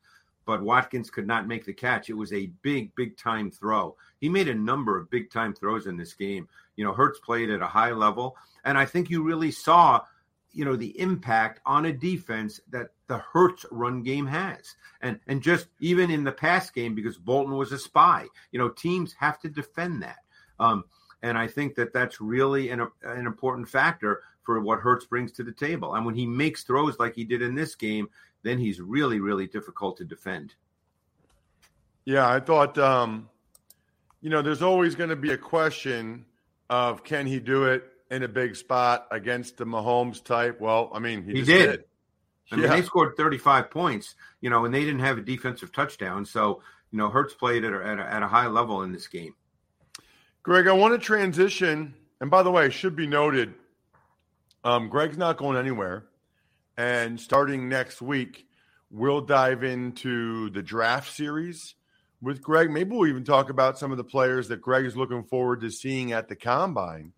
but 0.46 0.62
Watkins 0.62 1.10
could 1.10 1.26
not 1.26 1.48
make 1.48 1.66
the 1.66 1.72
catch. 1.72 2.08
It 2.08 2.14
was 2.14 2.32
a 2.32 2.46
big, 2.62 2.94
big 2.94 3.18
time 3.18 3.50
throw. 3.50 3.96
He 4.20 4.28
made 4.28 4.48
a 4.48 4.54
number 4.54 4.96
of 4.96 5.10
big 5.10 5.30
time 5.30 5.52
throws 5.52 5.86
in 5.86 5.96
this 5.96 6.14
game. 6.14 6.48
You 6.76 6.84
know, 6.84 6.92
Hurts 6.92 7.18
played 7.18 7.50
at 7.50 7.60
a 7.60 7.66
high 7.66 7.90
level, 7.90 8.36
and 8.64 8.78
I 8.78 8.86
think 8.86 9.10
you 9.10 9.22
really 9.22 9.50
saw 9.50 10.02
you 10.52 10.64
know 10.64 10.76
the 10.76 10.98
impact 10.98 11.60
on 11.66 11.84
a 11.84 11.92
defense 11.92 12.60
that 12.70 12.88
the 13.08 13.18
Hurts 13.18 13.66
run 13.70 14.02
game 14.02 14.26
has, 14.26 14.76
and 15.02 15.20
and 15.26 15.42
just 15.42 15.66
even 15.80 16.10
in 16.10 16.24
the 16.24 16.32
pass 16.32 16.70
game 16.70 16.94
because 16.94 17.18
Bolton 17.18 17.56
was 17.56 17.72
a 17.72 17.78
spy. 17.78 18.26
You 18.52 18.58
know, 18.58 18.70
teams 18.70 19.14
have 19.18 19.38
to 19.40 19.48
defend 19.48 20.02
that, 20.02 20.20
um, 20.58 20.84
and 21.22 21.36
I 21.36 21.48
think 21.48 21.74
that 21.74 21.92
that's 21.92 22.20
really 22.20 22.70
an 22.70 22.86
an 23.02 23.26
important 23.26 23.68
factor 23.68 24.22
for 24.44 24.60
what 24.60 24.78
Hurts 24.78 25.04
brings 25.04 25.32
to 25.32 25.42
the 25.42 25.52
table. 25.52 25.96
And 25.96 26.06
when 26.06 26.14
he 26.14 26.24
makes 26.24 26.62
throws 26.62 26.98
like 27.00 27.16
he 27.16 27.24
did 27.24 27.42
in 27.42 27.56
this 27.56 27.74
game, 27.74 28.08
then 28.46 28.58
he's 28.58 28.80
really 28.80 29.20
really 29.20 29.46
difficult 29.46 29.96
to 29.98 30.04
defend. 30.04 30.54
Yeah, 32.04 32.28
I 32.28 32.38
thought, 32.38 32.78
um, 32.78 33.28
you 34.20 34.30
know, 34.30 34.40
there's 34.40 34.62
always 34.62 34.94
going 34.94 35.10
to 35.10 35.16
be 35.16 35.32
a 35.32 35.38
question 35.38 36.24
of 36.70 37.02
can 37.02 37.26
he 37.26 37.40
do 37.40 37.64
it 37.64 37.84
in 38.10 38.22
a 38.22 38.28
big 38.28 38.54
spot 38.54 39.08
against 39.10 39.56
the 39.56 39.64
Mahomes 39.64 40.22
type? 40.22 40.60
Well, 40.60 40.90
I 40.94 41.00
mean, 41.00 41.24
he, 41.24 41.32
he 41.32 41.42
did. 41.42 41.70
did. 41.70 41.84
I 42.52 42.56
mean, 42.56 42.70
they 42.70 42.82
scored 42.82 43.16
35 43.16 43.70
points, 43.70 44.14
you 44.40 44.50
know, 44.50 44.64
and 44.64 44.72
they 44.72 44.84
didn't 44.84 45.00
have 45.00 45.18
a 45.18 45.20
defensive 45.20 45.72
touchdown. 45.72 46.24
So, 46.24 46.62
you 46.92 46.98
know, 46.98 47.08
Hurts 47.08 47.34
played 47.34 47.64
at 47.64 47.72
a, 47.72 47.84
at 47.84 47.98
a, 47.98 48.02
at 48.02 48.22
a 48.22 48.28
high 48.28 48.46
level 48.46 48.82
in 48.82 48.92
this 48.92 49.08
game. 49.08 49.34
Greg, 50.44 50.68
I 50.68 50.72
want 50.72 50.94
to 50.94 51.04
transition. 51.04 51.94
And 52.20 52.30
by 52.30 52.44
the 52.44 52.52
way, 52.52 52.70
should 52.70 52.94
be 52.94 53.08
noted, 53.08 53.52
um, 54.62 54.88
Greg's 54.88 55.18
not 55.18 55.38
going 55.38 55.56
anywhere. 55.56 56.04
And 56.76 57.18
starting 57.18 57.68
next 57.68 58.02
week, 58.02 58.46
we'll 58.90 59.22
dive 59.22 59.64
into 59.64 60.50
the 60.50 60.62
draft 60.62 61.14
series 61.14 61.74
with 62.20 62.42
Greg. 62.42 62.70
Maybe 62.70 62.94
we'll 62.94 63.08
even 63.08 63.24
talk 63.24 63.50
about 63.50 63.78
some 63.78 63.90
of 63.90 63.96
the 63.96 64.04
players 64.04 64.48
that 64.48 64.60
Greg 64.60 64.84
is 64.84 64.96
looking 64.96 65.24
forward 65.24 65.60
to 65.62 65.70
seeing 65.70 66.12
at 66.12 66.28
the 66.28 66.36
combine. 66.36 67.12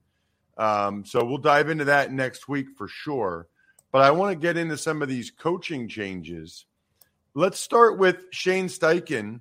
Um, 0.57 1.05
so 1.05 1.25
we'll 1.25 1.39
dive 1.39 1.69
into 1.71 1.87
that 1.87 2.13
next 2.13 2.49
week 2.49 2.69
for 2.77 2.89
sure. 2.89 3.49
But 3.91 4.03
I 4.03 4.11
want 4.11 4.33
to 4.33 4.47
get 4.47 4.57
into 4.57 4.77
some 4.77 5.03
of 5.03 5.09
these 5.09 5.31
coaching 5.31 5.89
changes. 5.89 6.67
Let's 7.35 7.59
start 7.59 7.99
with 7.99 8.25
Shane 8.31 8.67
Steichen 8.67 9.41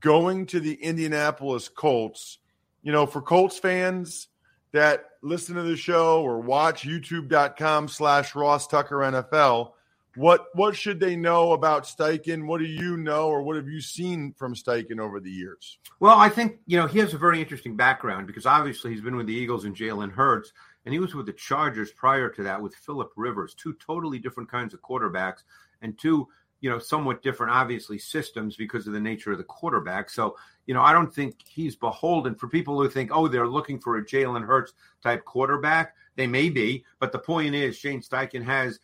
going 0.00 0.46
to 0.46 0.60
the 0.60 0.74
Indianapolis 0.74 1.68
Colts. 1.68 2.38
You 2.82 2.92
know, 2.92 3.06
for 3.06 3.22
Colts 3.22 3.58
fans 3.58 4.28
that 4.72 5.04
listen 5.22 5.54
to 5.56 5.62
the 5.62 5.76
show 5.76 6.22
or 6.22 6.40
watch 6.40 6.82
youtube.com 6.82 7.88
slash 7.88 8.34
Ross 8.34 8.66
Tucker 8.66 8.96
NFL, 8.96 9.72
what 10.16 10.46
what 10.54 10.74
should 10.74 10.98
they 10.98 11.14
know 11.16 11.52
about 11.52 11.84
Steichen? 11.84 12.46
What 12.46 12.58
do 12.58 12.66
you 12.66 12.96
know 12.96 13.28
or 13.28 13.42
what 13.42 13.56
have 13.56 13.68
you 13.68 13.80
seen 13.80 14.34
from 14.36 14.54
Steichen 14.54 14.98
over 14.98 15.20
the 15.20 15.30
years? 15.30 15.78
Well, 16.00 16.18
I 16.18 16.28
think, 16.28 16.58
you 16.66 16.76
know, 16.76 16.86
he 16.86 16.98
has 16.98 17.14
a 17.14 17.18
very 17.18 17.40
interesting 17.40 17.76
background 17.76 18.26
because 18.26 18.46
obviously 18.46 18.90
he's 18.90 19.00
been 19.00 19.16
with 19.16 19.26
the 19.26 19.34
Eagles 19.34 19.64
and 19.64 19.76
Jalen 19.76 20.12
Hurts, 20.12 20.52
and 20.84 20.92
he 20.92 20.98
was 20.98 21.14
with 21.14 21.26
the 21.26 21.32
Chargers 21.32 21.92
prior 21.92 22.28
to 22.30 22.42
that 22.42 22.60
with 22.60 22.74
Philip 22.74 23.12
Rivers, 23.16 23.54
two 23.54 23.74
totally 23.74 24.18
different 24.18 24.50
kinds 24.50 24.74
of 24.74 24.82
quarterbacks 24.82 25.44
and 25.82 25.96
two 25.96 26.26
you 26.60 26.68
know, 26.68 26.78
somewhat 26.78 27.22
different, 27.22 27.52
obviously, 27.52 27.98
systems 27.98 28.56
because 28.56 28.86
of 28.86 28.92
the 28.92 29.00
nature 29.00 29.32
of 29.32 29.38
the 29.38 29.44
quarterback. 29.44 30.10
So, 30.10 30.36
you 30.66 30.74
know, 30.74 30.82
I 30.82 30.92
don't 30.92 31.12
think 31.12 31.36
he's 31.48 31.76
beholden 31.76 32.34
for 32.34 32.48
people 32.48 32.80
who 32.80 32.88
think, 32.88 33.10
oh, 33.12 33.28
they're 33.28 33.46
looking 33.46 33.78
for 33.78 33.96
a 33.96 34.04
Jalen 34.04 34.44
Hurts 34.44 34.72
type 35.02 35.24
quarterback. 35.24 35.94
They 36.16 36.26
may 36.26 36.50
be, 36.50 36.84
but 36.98 37.12
the 37.12 37.18
point 37.18 37.54
is, 37.54 37.76
Shane 37.76 38.02
Steichen 38.02 38.44
has 38.44 38.80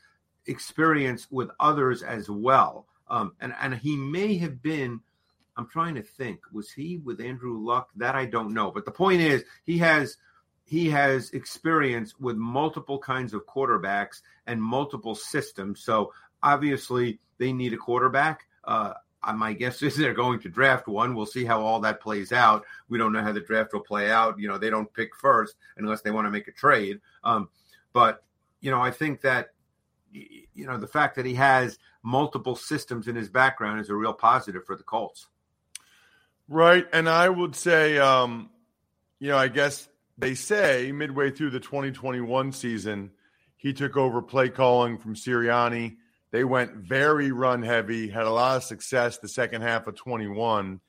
experience 0.47 1.26
with 1.31 1.50
others 1.59 2.02
as 2.02 2.31
well. 2.31 2.87
Um, 3.09 3.33
and, 3.40 3.54
and 3.61 3.75
he 3.75 3.97
may 3.97 4.37
have 4.38 4.62
been, 4.62 5.00
I'm 5.57 5.69
trying 5.69 5.97
to 5.97 6.02
think, 6.02 6.40
was 6.52 6.71
he 6.71 6.99
with 6.99 7.21
Andrew 7.21 7.59
Luck? 7.59 7.90
That 7.97 8.14
I 8.14 8.26
don't 8.26 8.54
know. 8.54 8.71
But 8.71 8.85
the 8.85 8.90
point 8.90 9.21
is, 9.21 9.45
he 9.64 9.78
has 9.78 10.16
he 10.66 10.88
has 10.88 11.31
experience 11.31 12.19
with 12.19 12.37
multiple 12.37 12.99
kinds 12.99 13.35
of 13.35 13.47
quarterbacks 13.47 14.23
and 14.47 14.62
multiple 14.62 15.14
systems. 15.14 15.85
So 15.85 16.12
obviously, 16.44 17.18
they 17.38 17.52
need 17.52 17.72
a 17.72 17.78
quarterback. 17.78 18.44
Uh, 18.62 18.92
my 19.34 19.54
guess 19.54 19.82
is 19.82 19.96
they're 19.96 20.12
going 20.12 20.38
to 20.40 20.50
draft 20.50 20.86
one. 20.86 21.14
We'll 21.14 21.26
see 21.26 21.44
how 21.44 21.62
all 21.62 21.80
that 21.80 22.00
plays 22.00 22.30
out. 22.30 22.64
We 22.88 22.98
don't 22.98 23.12
know 23.12 23.22
how 23.22 23.32
the 23.32 23.40
draft 23.40 23.72
will 23.72 23.80
play 23.80 24.10
out. 24.10 24.38
You 24.38 24.48
know, 24.48 24.58
they 24.58 24.70
don't 24.70 24.92
pick 24.92 25.16
first 25.16 25.56
unless 25.78 26.02
they 26.02 26.10
want 26.10 26.26
to 26.26 26.30
make 26.30 26.46
a 26.46 26.52
trade. 26.52 27.00
Um, 27.24 27.48
but 27.92 28.22
you 28.60 28.70
know, 28.70 28.80
I 28.80 28.90
think 28.90 29.22
that 29.22 29.48
you 30.12 30.66
know 30.66 30.78
the 30.78 30.86
fact 30.86 31.16
that 31.16 31.26
he 31.26 31.34
has 31.34 31.78
multiple 32.02 32.54
systems 32.54 33.08
in 33.08 33.16
his 33.16 33.28
background 33.28 33.80
is 33.80 33.90
a 33.90 33.94
real 33.94 34.12
positive 34.12 34.64
for 34.66 34.76
the 34.76 34.82
Colts. 34.82 35.26
Right, 36.46 36.86
and 36.92 37.08
I 37.08 37.28
would 37.28 37.56
say, 37.56 37.98
um, 37.98 38.50
you 39.18 39.28
know, 39.28 39.38
I 39.38 39.48
guess 39.48 39.88
they 40.18 40.34
say 40.34 40.92
midway 40.92 41.30
through 41.30 41.50
the 41.50 41.60
2021 41.60 42.52
season, 42.52 43.12
he 43.56 43.72
took 43.72 43.96
over 43.96 44.20
play 44.20 44.50
calling 44.50 44.98
from 44.98 45.14
Sirianni 45.14 45.96
they 46.34 46.42
went 46.42 46.74
very 46.74 47.30
run 47.30 47.62
heavy, 47.62 48.08
had 48.08 48.24
a 48.24 48.30
lot 48.30 48.56
of 48.56 48.64
success 48.64 49.18
the 49.18 49.28
second 49.28 49.62
half 49.62 49.86
of 49.86 49.94
21. 49.94 50.80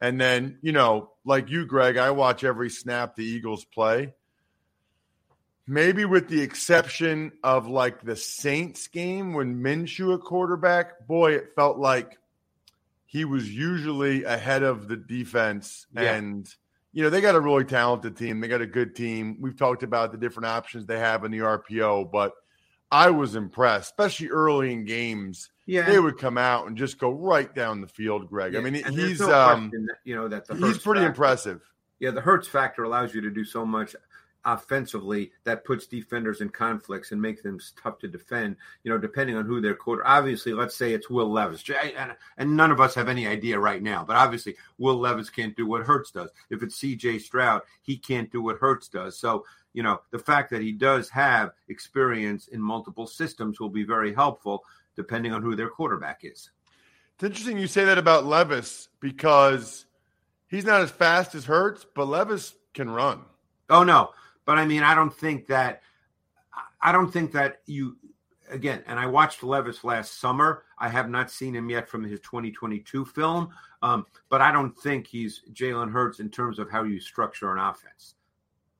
And 0.00 0.20
then, 0.20 0.58
you 0.60 0.72
know, 0.72 1.12
like 1.24 1.50
you, 1.50 1.66
Greg, 1.66 1.96
I 1.96 2.10
watch 2.10 2.42
every 2.42 2.68
snap 2.68 3.14
the 3.14 3.24
Eagles 3.24 3.64
play. 3.64 4.14
Maybe 5.68 6.04
with 6.04 6.26
the 6.26 6.40
exception 6.40 7.30
of 7.44 7.68
like 7.68 8.02
the 8.02 8.16
Saints 8.16 8.88
game 8.88 9.34
when 9.34 9.62
Minshew 9.62 10.14
at 10.14 10.22
quarterback, 10.22 11.06
boy, 11.06 11.34
it 11.34 11.52
felt 11.54 11.78
like 11.78 12.18
he 13.06 13.24
was 13.24 13.48
usually 13.48 14.24
ahead 14.24 14.64
of 14.64 14.88
the 14.88 14.96
defense. 14.96 15.86
Yeah. 15.94 16.14
And, 16.16 16.52
you 16.92 17.04
know, 17.04 17.10
they 17.10 17.20
got 17.20 17.36
a 17.36 17.40
really 17.40 17.66
talented 17.66 18.16
team. 18.16 18.40
They 18.40 18.48
got 18.48 18.62
a 18.62 18.66
good 18.66 18.96
team. 18.96 19.36
We've 19.40 19.56
talked 19.56 19.84
about 19.84 20.10
the 20.10 20.18
different 20.18 20.48
options 20.48 20.86
they 20.86 20.98
have 20.98 21.22
in 21.22 21.30
the 21.30 21.38
RPO, 21.38 22.10
but– 22.10 22.32
I 22.90 23.10
was 23.10 23.34
impressed, 23.34 23.92
especially 23.92 24.28
early 24.28 24.72
in 24.72 24.84
games. 24.84 25.50
Yeah, 25.66 25.84
they 25.84 26.00
would 26.00 26.16
come 26.16 26.38
out 26.38 26.66
and 26.66 26.76
just 26.76 26.98
go 26.98 27.10
right 27.10 27.54
down 27.54 27.82
the 27.82 27.88
field, 27.88 28.28
Greg. 28.28 28.54
Yeah. 28.54 28.60
I 28.60 28.62
mean, 28.62 28.76
and 28.76 28.94
he's 28.94 29.20
no 29.20 29.32
um, 29.32 29.70
that, 29.70 29.96
you 30.04 30.16
know 30.16 30.28
that 30.28 30.46
the 30.46 30.54
he's 30.54 30.78
pretty 30.78 31.00
factor, 31.00 31.06
impressive. 31.06 31.60
Yeah, 32.00 32.10
the 32.12 32.22
Hurts 32.22 32.48
factor 32.48 32.84
allows 32.84 33.14
you 33.14 33.20
to 33.20 33.30
do 33.30 33.44
so 33.44 33.66
much 33.66 33.94
offensively 34.44 35.30
that 35.44 35.64
puts 35.64 35.86
defenders 35.86 36.40
in 36.40 36.48
conflicts 36.48 37.12
and 37.12 37.20
makes 37.20 37.42
them 37.42 37.60
tough 37.82 37.98
to 37.98 38.08
defend. 38.08 38.56
You 38.82 38.90
know, 38.90 38.96
depending 38.96 39.36
on 39.36 39.44
who 39.44 39.60
their 39.60 39.74
quarter. 39.74 40.06
Obviously, 40.06 40.54
let's 40.54 40.74
say 40.74 40.94
it's 40.94 41.10
Will 41.10 41.30
Levis, 41.30 41.62
and, 41.98 42.16
and 42.38 42.56
none 42.56 42.70
of 42.70 42.80
us 42.80 42.94
have 42.94 43.08
any 43.08 43.26
idea 43.26 43.58
right 43.58 43.82
now. 43.82 44.04
But 44.04 44.16
obviously, 44.16 44.56
Will 44.78 44.96
Levis 44.96 45.28
can't 45.28 45.54
do 45.54 45.66
what 45.66 45.82
Hurts 45.82 46.10
does. 46.10 46.30
If 46.48 46.62
it's 46.62 46.76
C.J. 46.76 47.18
Stroud, 47.18 47.60
he 47.82 47.98
can't 47.98 48.32
do 48.32 48.40
what 48.40 48.56
Hurts 48.56 48.88
does. 48.88 49.18
So 49.18 49.44
you 49.78 49.84
know, 49.84 50.00
the 50.10 50.18
fact 50.18 50.50
that 50.50 50.60
he 50.60 50.72
does 50.72 51.08
have 51.08 51.52
experience 51.68 52.48
in 52.48 52.60
multiple 52.60 53.06
systems 53.06 53.60
will 53.60 53.68
be 53.68 53.84
very 53.84 54.12
helpful 54.12 54.64
depending 54.96 55.32
on 55.32 55.40
who 55.40 55.54
their 55.54 55.68
quarterback 55.68 56.22
is. 56.24 56.50
It's 57.14 57.22
interesting 57.22 57.58
you 57.58 57.68
say 57.68 57.84
that 57.84 57.96
about 57.96 58.26
Levis 58.26 58.88
because 58.98 59.86
he's 60.48 60.64
not 60.64 60.80
as 60.80 60.90
fast 60.90 61.36
as 61.36 61.44
Hurts, 61.44 61.86
but 61.94 62.06
Levis 62.06 62.56
can 62.74 62.90
run. 62.90 63.20
Oh 63.70 63.84
no, 63.84 64.10
but 64.46 64.58
I 64.58 64.66
mean, 64.66 64.82
I 64.82 64.96
don't 64.96 65.14
think 65.14 65.46
that 65.46 65.82
I 66.82 66.90
don't 66.90 67.12
think 67.12 67.30
that 67.34 67.60
you 67.66 67.98
again. 68.50 68.82
And 68.88 68.98
I 68.98 69.06
watched 69.06 69.44
Levis 69.44 69.84
last 69.84 70.18
summer. 70.18 70.64
I 70.76 70.88
have 70.88 71.08
not 71.08 71.30
seen 71.30 71.54
him 71.54 71.70
yet 71.70 71.88
from 71.88 72.02
his 72.02 72.18
2022 72.18 73.04
film, 73.04 73.50
um, 73.82 74.06
but 74.28 74.40
I 74.40 74.50
don't 74.50 74.76
think 74.76 75.06
he's 75.06 75.42
Jalen 75.52 75.92
Hurts 75.92 76.18
in 76.18 76.30
terms 76.30 76.58
of 76.58 76.68
how 76.68 76.82
you 76.82 76.98
structure 76.98 77.52
an 77.52 77.60
offense. 77.60 78.16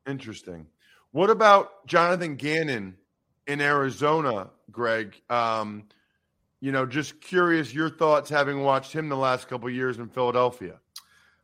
Interesting. 0.08 0.66
What 1.12 1.30
about 1.30 1.86
Jonathan 1.86 2.36
Gannon 2.36 2.96
in 3.46 3.60
Arizona, 3.60 4.50
Greg? 4.70 5.20
Um, 5.30 5.84
you 6.60 6.72
know, 6.72 6.84
just 6.84 7.20
curious 7.20 7.72
your 7.72 7.88
thoughts 7.88 8.28
having 8.28 8.62
watched 8.62 8.92
him 8.92 9.08
the 9.08 9.16
last 9.16 9.48
couple 9.48 9.70
years 9.70 9.98
in 9.98 10.08
Philadelphia. 10.08 10.80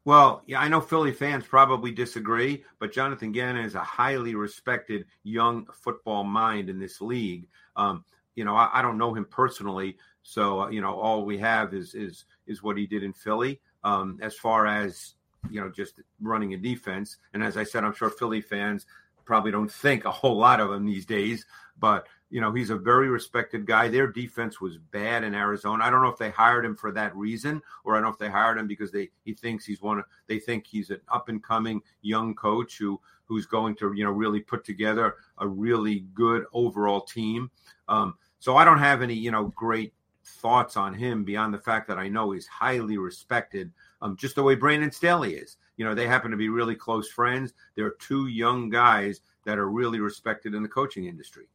Well, 0.05 0.43
yeah, 0.47 0.61
I 0.61 0.69
know 0.69 0.83
Philly 0.83 1.13
fans 1.13 1.47
probably 1.47 1.91
disagree, 1.91 2.63
but 2.79 2.93
Jonathan 2.93 3.33
Gannon 3.33 3.65
is 3.65 3.75
a 3.75 3.81
highly 3.81 4.35
respected 4.35 5.07
young 5.23 5.67
football 5.73 6.25
mind 6.25 6.69
in 6.69 6.79
this 6.79 7.01
league. 7.01 7.49
Um, 7.75 8.05
you 8.35 8.45
know, 8.45 8.55
I, 8.55 8.69
I, 8.75 8.83
don't 8.83 8.99
know 8.99 9.15
him 9.15 9.25
personally, 9.25 9.97
so 10.23 10.63
uh, 10.63 10.69
you 10.69 10.83
know, 10.83 10.95
all 10.95 11.25
we 11.25 11.39
have 11.39 11.73
is 11.73 11.95
is 11.95 12.27
is 12.47 12.63
what 12.63 12.77
he 12.77 12.87
did 12.87 13.03
in 13.03 13.15
Philly. 13.15 13.61
Um, 13.83 14.19
as 14.21 14.35
far 14.35 14.67
as 14.67 15.15
you 15.49 15.61
know, 15.61 15.71
just 15.71 16.01
running 16.21 16.53
a 16.53 16.59
defense, 16.59 17.17
and 17.33 17.43
as 17.43 17.57
I 17.57 17.65
said, 17.65 17.83
I'm 17.83 17.95
sure 17.95 18.11
Philly 18.11 18.43
fans 18.43 18.85
probably 19.25 19.51
don't 19.51 19.71
think 19.71 20.05
a 20.05 20.11
whole 20.11 20.37
lot 20.37 20.61
of 20.61 20.73
him 20.73 20.87
these 20.87 21.07
days, 21.07 21.47
but 21.79 22.07
you 22.31 22.41
know, 22.41 22.53
he's 22.53 22.71
a 22.71 22.77
very 22.77 23.09
respected 23.09 23.65
guy. 23.65 23.87
Their 23.87 24.09
defense 24.09 24.61
was 24.61 24.77
bad 24.77 25.23
in 25.23 25.35
Arizona. 25.35 25.85
I 25.85 25.91
don't 25.91 26.03
know 26.03 26.09
if 26.09 26.19
they 26.19 26.31
hired 26.31 26.65
him 26.65 26.75
for 26.75 26.91
that 26.91 27.15
reason, 27.15 27.63
or 27.85 27.93
I 27.93 27.97
don't 27.97 28.05
know 28.05 28.13
if 28.13 28.19
they 28.19 28.29
hired 28.29 28.59
him 28.59 28.67
because 28.67 28.91
they 28.91 29.11
he 29.25 29.35
thinks 29.35 29.65
he's 29.65 29.81
one. 29.81 30.01
Of, 30.01 30.07
they 30.27 30.41
think 30.41 30.67
he's 30.67 30.91
an 30.91 31.01
up 31.09 31.29
and 31.29 31.43
coming 31.43 31.81
young 32.03 32.35
coach 32.35 32.77
who 32.79 33.01
who's 33.27 33.47
going 33.47 33.77
to 33.77 33.93
you 33.95 34.03
know 34.03 34.11
really 34.11 34.41
put 34.41 34.65
together 34.65 35.15
a 35.39 35.47
really 35.47 36.07
good 36.13 36.45
overall 36.53 37.03
team. 37.03 37.53
Um, 37.89 38.15
so 38.41 38.57
I 38.57 38.65
don't 38.65 38.79
have 38.79 39.01
any 39.01 39.15
you 39.15 39.31
know 39.31 39.53
great 39.55 39.95
thoughts 40.25 40.77
on 40.77 40.93
him 40.95 41.23
beyond 41.23 41.55
the 41.55 41.59
fact 41.59 41.87
that 41.87 41.99
I 41.99 42.09
know 42.09 42.33
he's 42.33 42.47
highly 42.47 42.99
respected, 42.99 43.71
um, 44.03 44.17
just 44.17 44.35
the 44.35 44.43
way 44.43 44.57
Brandon 44.57 44.91
Staley 44.91 45.35
is. 45.35 45.57
You 45.77 45.85
know, 45.85 45.95
they 45.95 46.07
happen 46.07 46.31
to 46.31 46.37
be 46.37 46.49
really 46.49 46.75
close 46.75 47.11
friends. 47.11 47.53
They're 47.75 47.95
two 47.99 48.27
young 48.27 48.71
guys 48.71 49.21
that 49.45 49.59
are 49.59 49.69
really 49.69 50.01
respected 50.01 50.55
in 50.55 50.63
the 50.63 50.69
coaching 50.69 51.07
industry. 51.07 51.47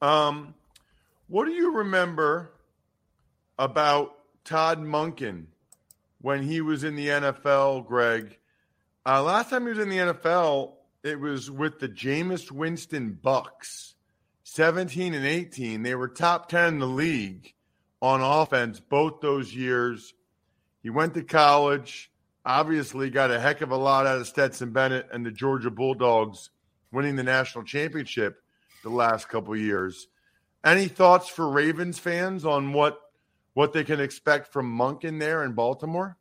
Um, 0.00 0.54
what 1.28 1.46
do 1.46 1.52
you 1.52 1.76
remember 1.76 2.50
about 3.58 4.18
Todd 4.44 4.80
Monken 4.80 5.46
when 6.20 6.42
he 6.42 6.60
was 6.60 6.84
in 6.84 6.96
the 6.96 7.08
NFL, 7.08 7.86
Greg? 7.86 8.38
Uh, 9.06 9.22
last 9.22 9.50
time 9.50 9.62
he 9.62 9.70
was 9.70 9.78
in 9.78 9.88
the 9.88 9.98
NFL, 9.98 10.74
it 11.02 11.20
was 11.20 11.50
with 11.50 11.78
the 11.78 11.88
Jameis 11.88 12.50
Winston 12.50 13.18
Bucks, 13.22 13.94
17 14.44 15.14
and 15.14 15.26
18. 15.26 15.82
They 15.82 15.94
were 15.94 16.08
top 16.08 16.48
10 16.48 16.74
in 16.74 16.78
the 16.80 16.86
league 16.86 17.54
on 18.00 18.20
offense 18.20 18.80
both 18.80 19.20
those 19.20 19.54
years. 19.54 20.14
He 20.84 20.90
went 20.90 21.14
to 21.14 21.24
college, 21.24 22.12
obviously 22.44 23.10
got 23.10 23.32
a 23.32 23.40
heck 23.40 23.60
of 23.60 23.72
a 23.72 23.76
lot 23.76 24.06
out 24.06 24.20
of 24.20 24.28
Stetson 24.28 24.70
Bennett 24.70 25.08
and 25.12 25.26
the 25.26 25.32
Georgia 25.32 25.70
Bulldogs 25.70 26.50
winning 26.92 27.16
the 27.16 27.24
national 27.24 27.64
championship 27.64 28.40
the 28.84 28.90
last 28.90 29.28
couple 29.28 29.56
years. 29.56 30.06
Any 30.64 30.86
thoughts 30.86 31.28
for 31.28 31.50
Ravens 31.50 31.98
fans 31.98 32.44
on 32.44 32.72
what 32.72 33.00
what 33.54 33.72
they 33.72 33.84
can 33.84 34.00
expect 34.00 34.52
from 34.52 34.72
Monken 34.76 35.18
there 35.18 35.42
in 35.42 35.52
Baltimore? 35.52 36.16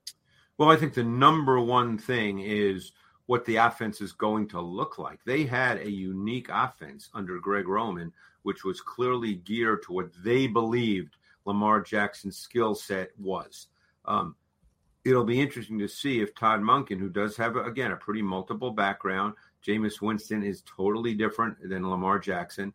Well, 0.58 0.72
I 0.72 0.78
think 0.78 0.96
the 0.96 1.04
number 1.04 1.60
one 1.60 2.00
thing 2.00 2.40
is 2.40 2.92
what 3.26 3.46
the 3.46 3.58
offense 3.58 4.02
is 4.02 4.14
going 4.14 4.48
to 4.50 4.62
look 4.62 4.98
like. 4.98 5.20
They 5.26 5.44
had 5.44 5.78
a 5.78 5.90
unique 5.90 6.50
offense 6.52 7.10
under 7.14 7.40
Greg 7.40 7.68
Roman 7.68 8.12
which 8.44 8.64
was 8.64 8.82
clearly 8.82 9.36
geared 9.36 9.84
to 9.84 9.94
what 9.94 10.12
they 10.24 10.48
believed 10.48 11.18
Lamar 11.46 11.82
Jackson's 11.82 12.38
skill 12.38 12.76
set 12.76 13.10
was. 13.18 13.68
Um, 14.06 14.36
it'll 15.06 15.24
be 15.24 15.42
interesting 15.42 15.80
to 15.80 15.88
see 15.88 16.22
if 16.22 16.34
Todd 16.34 16.62
Monken, 16.62 17.00
who 17.00 17.10
does 17.10 17.36
have, 17.38 17.56
again, 17.56 17.92
a 17.92 17.98
pretty 17.98 18.22
multiple 18.22 18.72
background, 18.72 19.34
Jameis 19.66 20.02
Winston 20.02 20.44
is 20.44 20.64
totally 20.64 21.14
different 21.14 21.58
than 21.70 21.90
Lamar 21.90 22.20
Jackson. 22.20 22.74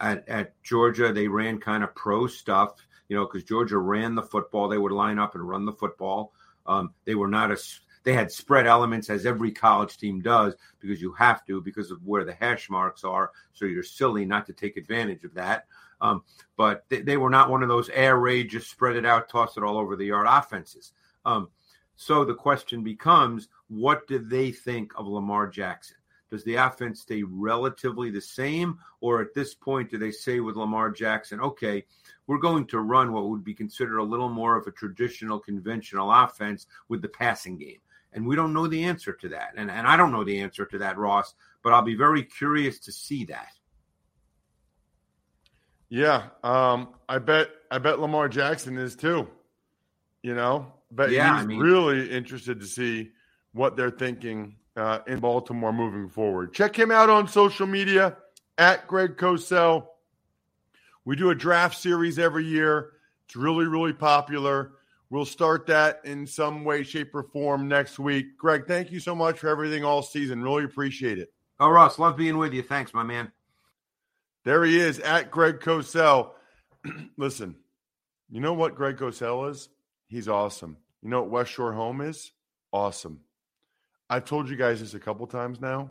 At, 0.00 0.28
at 0.28 0.60
Georgia, 0.62 1.12
they 1.12 1.28
ran 1.28 1.58
kind 1.58 1.84
of 1.84 1.94
pro 1.94 2.26
stuff, 2.26 2.74
you 3.08 3.16
know, 3.16 3.26
because 3.26 3.44
Georgia 3.44 3.78
ran 3.78 4.14
the 4.14 4.22
football. 4.22 4.68
They 4.68 4.78
would 4.78 4.92
line 4.92 5.18
up 5.18 5.34
and 5.34 5.48
run 5.48 5.64
the 5.64 5.72
football. 5.72 6.32
Um, 6.66 6.94
they 7.04 7.14
were 7.14 7.28
not 7.28 7.50
as 7.50 7.80
they 8.04 8.12
had 8.12 8.30
spread 8.30 8.66
elements 8.66 9.08
as 9.08 9.24
every 9.24 9.50
college 9.50 9.96
team 9.96 10.20
does 10.20 10.54
because 10.78 11.00
you 11.00 11.12
have 11.12 11.44
to 11.46 11.60
because 11.60 11.90
of 11.90 12.04
where 12.04 12.24
the 12.24 12.34
hash 12.34 12.68
marks 12.68 13.02
are. 13.02 13.32
So 13.54 13.64
you're 13.64 13.82
silly 13.82 14.24
not 14.24 14.46
to 14.46 14.52
take 14.52 14.76
advantage 14.76 15.24
of 15.24 15.34
that. 15.34 15.66
Um, 16.00 16.22
but 16.56 16.84
they, 16.90 17.00
they, 17.00 17.16
were 17.16 17.30
not 17.30 17.48
one 17.48 17.62
of 17.62 17.68
those 17.68 17.88
air 17.88 18.18
raid, 18.18 18.50
just 18.50 18.70
spread 18.70 18.96
it 18.96 19.06
out, 19.06 19.30
toss 19.30 19.56
it 19.56 19.62
all 19.62 19.78
over 19.78 19.96
the 19.96 20.04
yard 20.04 20.26
offenses. 20.28 20.92
Um, 21.24 21.48
so 21.96 22.24
the 22.24 22.34
question 22.34 22.82
becomes, 22.82 23.48
what 23.68 24.06
do 24.06 24.18
they 24.18 24.50
think 24.50 24.92
of 24.96 25.06
Lamar 25.06 25.46
Jackson? 25.46 25.96
Does 26.30 26.44
the 26.44 26.56
offense 26.56 27.02
stay 27.02 27.22
relatively 27.22 28.10
the 28.10 28.20
same, 28.20 28.78
or 29.00 29.20
at 29.20 29.34
this 29.34 29.54
point, 29.54 29.90
do 29.90 29.98
they 29.98 30.10
say 30.10 30.40
with 30.40 30.56
Lamar 30.56 30.90
Jackson, 30.90 31.40
okay, 31.40 31.84
we're 32.26 32.38
going 32.38 32.66
to 32.66 32.80
run 32.80 33.12
what 33.12 33.28
would 33.28 33.44
be 33.44 33.54
considered 33.54 33.98
a 33.98 34.04
little 34.04 34.30
more 34.30 34.56
of 34.56 34.66
a 34.66 34.72
traditional, 34.72 35.38
conventional 35.38 36.10
offense 36.10 36.66
with 36.88 37.02
the 37.02 37.08
passing 37.08 37.58
game? 37.58 37.78
And 38.12 38.26
we 38.26 38.36
don't 38.36 38.52
know 38.52 38.66
the 38.66 38.84
answer 38.84 39.12
to 39.12 39.28
that. 39.28 39.52
And, 39.56 39.70
and 39.70 39.86
I 39.86 39.96
don't 39.96 40.12
know 40.12 40.24
the 40.24 40.40
answer 40.40 40.64
to 40.66 40.78
that, 40.78 40.98
Ross, 40.98 41.34
but 41.62 41.72
I'll 41.72 41.82
be 41.82 41.96
very 41.96 42.22
curious 42.22 42.78
to 42.80 42.92
see 42.92 43.24
that. 43.26 43.50
Yeah. 45.88 46.28
Um, 46.42 46.94
I 47.08 47.18
bet 47.18 47.50
I 47.70 47.78
bet 47.78 48.00
Lamar 48.00 48.28
Jackson 48.28 48.78
is 48.78 48.96
too. 48.96 49.28
You 50.22 50.34
know, 50.34 50.72
but 50.94 51.10
yeah, 51.10 51.34
he's 51.34 51.44
I 51.44 51.46
mean, 51.46 51.58
really 51.58 52.10
interested 52.10 52.60
to 52.60 52.66
see 52.66 53.10
what 53.52 53.76
they're 53.76 53.90
thinking 53.90 54.56
uh, 54.76 55.00
in 55.06 55.20
Baltimore 55.20 55.72
moving 55.72 56.08
forward. 56.08 56.52
Check 56.52 56.78
him 56.78 56.90
out 56.90 57.10
on 57.10 57.28
social 57.28 57.66
media 57.66 58.16
at 58.58 58.86
Greg 58.86 59.16
Cosell. 59.16 59.86
We 61.04 61.16
do 61.16 61.30
a 61.30 61.34
draft 61.34 61.78
series 61.78 62.18
every 62.18 62.44
year. 62.46 62.92
It's 63.26 63.36
really, 63.36 63.66
really 63.66 63.92
popular. 63.92 64.72
We'll 65.10 65.26
start 65.26 65.66
that 65.66 66.00
in 66.04 66.26
some 66.26 66.64
way, 66.64 66.82
shape, 66.82 67.14
or 67.14 67.24
form 67.24 67.68
next 67.68 67.98
week. 67.98 68.36
Greg, 68.38 68.66
thank 68.66 68.90
you 68.90 69.00
so 69.00 69.14
much 69.14 69.38
for 69.38 69.48
everything 69.48 69.84
all 69.84 70.02
season. 70.02 70.42
Really 70.42 70.64
appreciate 70.64 71.18
it. 71.18 71.32
Oh, 71.60 71.68
Ross, 71.68 71.98
love 71.98 72.16
being 72.16 72.38
with 72.38 72.52
you. 72.52 72.62
Thanks, 72.62 72.92
my 72.92 73.02
man. 73.02 73.30
There 74.44 74.64
he 74.64 74.78
is 74.78 74.98
at 75.00 75.30
Greg 75.30 75.60
Cosell. 75.60 76.32
Listen, 77.16 77.54
you 78.28 78.40
know 78.40 78.54
what 78.54 78.74
Greg 78.74 78.96
Cosell 78.96 79.50
is? 79.50 79.68
He's 80.08 80.28
awesome. 80.28 80.76
You 81.04 81.10
know 81.10 81.20
what 81.20 81.30
West 81.30 81.52
Shore 81.52 81.74
Home 81.74 82.00
is? 82.00 82.32
Awesome. 82.72 83.20
I've 84.08 84.24
told 84.24 84.48
you 84.48 84.56
guys 84.56 84.80
this 84.80 84.94
a 84.94 84.98
couple 84.98 85.26
times 85.26 85.60
now. 85.60 85.90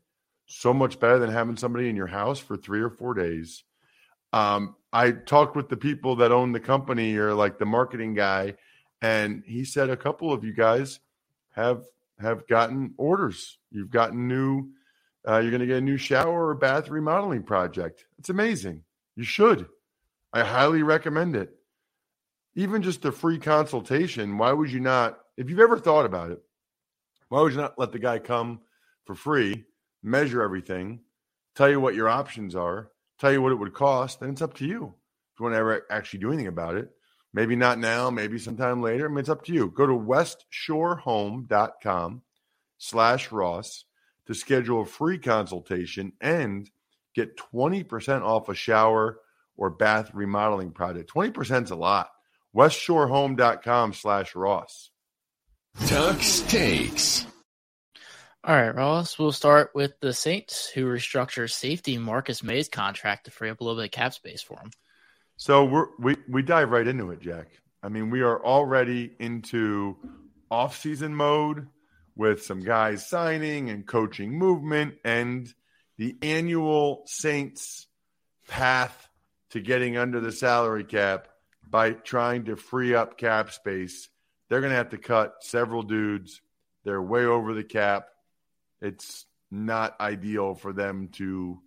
So 0.52 0.74
much 0.74 0.98
better 0.98 1.20
than 1.20 1.30
having 1.30 1.56
somebody 1.56 1.88
in 1.88 1.94
your 1.94 2.08
house 2.08 2.40
for 2.40 2.56
three 2.56 2.80
or 2.80 2.90
four 2.90 3.14
days. 3.14 3.62
Um, 4.32 4.74
I 4.92 5.12
talked 5.12 5.54
with 5.54 5.68
the 5.68 5.76
people 5.76 6.16
that 6.16 6.32
own 6.32 6.50
the 6.50 6.58
company 6.58 7.14
or 7.16 7.34
like 7.34 7.58
the 7.58 7.66
marketing 7.66 8.14
guy, 8.14 8.54
and 9.00 9.44
he 9.46 9.64
said 9.64 9.90
a 9.90 9.96
couple 9.96 10.32
of 10.32 10.42
you 10.42 10.52
guys 10.52 10.98
have 11.50 11.84
have 12.18 12.48
gotten 12.48 12.94
orders. 12.96 13.58
You've 13.70 13.92
gotten 13.92 14.26
new. 14.26 14.70
Uh, 15.26 15.38
you're 15.38 15.52
going 15.52 15.60
to 15.60 15.66
get 15.66 15.76
a 15.76 15.80
new 15.82 15.96
shower 15.96 16.48
or 16.48 16.54
bath 16.56 16.88
remodeling 16.88 17.44
project. 17.44 18.04
It's 18.18 18.30
amazing. 18.30 18.82
You 19.14 19.22
should. 19.22 19.68
I 20.32 20.42
highly 20.42 20.82
recommend 20.82 21.36
it. 21.36 21.54
Even 22.56 22.82
just 22.82 23.04
a 23.04 23.12
free 23.12 23.38
consultation. 23.38 24.36
Why 24.36 24.52
would 24.52 24.72
you 24.72 24.80
not? 24.80 25.20
If 25.36 25.48
you've 25.48 25.60
ever 25.60 25.78
thought 25.78 26.06
about 26.06 26.32
it, 26.32 26.42
why 27.28 27.40
would 27.40 27.52
you 27.52 27.58
not 27.58 27.78
let 27.78 27.92
the 27.92 28.00
guy 28.00 28.18
come 28.18 28.60
for 29.04 29.14
free, 29.14 29.64
measure 30.02 30.42
everything, 30.42 31.00
tell 31.54 31.70
you 31.70 31.80
what 31.80 31.94
your 31.94 32.08
options 32.08 32.54
are, 32.54 32.90
tell 33.18 33.32
you 33.32 33.42
what 33.42 33.52
it 33.52 33.58
would 33.58 33.74
cost, 33.74 34.20
then 34.20 34.30
it's 34.30 34.42
up 34.42 34.54
to 34.54 34.66
you. 34.66 34.94
If 35.34 35.40
you 35.40 35.44
want 35.44 35.54
to 35.54 35.58
ever 35.58 35.86
actually 35.90 36.20
do 36.20 36.28
anything 36.28 36.46
about 36.46 36.76
it, 36.76 36.90
maybe 37.32 37.56
not 37.56 37.78
now, 37.78 38.10
maybe 38.10 38.38
sometime 38.38 38.82
later. 38.82 39.06
I 39.06 39.08
mean, 39.08 39.18
it's 39.18 39.28
up 39.28 39.44
to 39.44 39.52
you. 39.52 39.70
Go 39.70 39.86
to 39.86 39.92
westshorehome.com 39.92 42.22
slash 42.78 43.32
Ross 43.32 43.84
to 44.26 44.34
schedule 44.34 44.82
a 44.82 44.86
free 44.86 45.18
consultation 45.18 46.12
and 46.20 46.70
get 47.14 47.36
20% 47.36 48.22
off 48.22 48.48
a 48.48 48.54
shower 48.54 49.20
or 49.56 49.70
bath 49.70 50.10
remodeling 50.14 50.72
project. 50.72 51.12
20% 51.12 51.64
is 51.64 51.70
a 51.70 51.76
lot. 51.76 52.10
westshorehome.com 52.54 53.92
slash 53.92 54.34
Ross. 54.34 54.90
Tuck's 55.86 56.40
takes. 56.42 57.26
All 58.42 58.54
right, 58.54 58.74
Ross. 58.74 59.18
We'll 59.18 59.32
start 59.32 59.72
with 59.74 60.00
the 60.00 60.14
Saints, 60.14 60.70
who 60.70 60.86
restructure 60.86 61.50
safety 61.50 61.98
Marcus 61.98 62.42
Maye's 62.42 62.70
contract 62.70 63.26
to 63.26 63.30
free 63.30 63.50
up 63.50 63.60
a 63.60 63.64
little 63.64 63.78
bit 63.78 63.86
of 63.86 63.90
cap 63.90 64.14
space 64.14 64.40
for 64.40 64.58
him. 64.58 64.70
So 65.36 65.64
we're, 65.66 65.86
we 65.98 66.16
we 66.26 66.42
dive 66.42 66.70
right 66.70 66.86
into 66.86 67.10
it, 67.10 67.20
Jack. 67.20 67.48
I 67.82 67.90
mean, 67.90 68.08
we 68.08 68.22
are 68.22 68.42
already 68.42 69.14
into 69.18 69.96
off-season 70.50 71.14
mode 71.14 71.68
with 72.16 72.42
some 72.42 72.60
guys 72.60 73.06
signing 73.06 73.68
and 73.68 73.86
coaching 73.86 74.38
movement, 74.38 74.94
and 75.04 75.52
the 75.98 76.16
annual 76.22 77.02
Saints 77.06 77.86
path 78.48 79.08
to 79.50 79.60
getting 79.60 79.98
under 79.98 80.18
the 80.20 80.32
salary 80.32 80.84
cap 80.84 81.28
by 81.68 81.92
trying 81.92 82.46
to 82.46 82.56
free 82.56 82.94
up 82.94 83.18
cap 83.18 83.52
space. 83.52 84.08
They're 84.48 84.60
going 84.60 84.72
to 84.72 84.76
have 84.76 84.90
to 84.90 84.98
cut 84.98 85.34
several 85.42 85.82
dudes. 85.82 86.40
They're 86.84 87.02
way 87.02 87.26
over 87.26 87.52
the 87.52 87.64
cap. 87.64 88.06
It's 88.80 89.26
not 89.50 90.00
ideal 90.00 90.54
for 90.54 90.72
them 90.72 91.08
to 91.14 91.60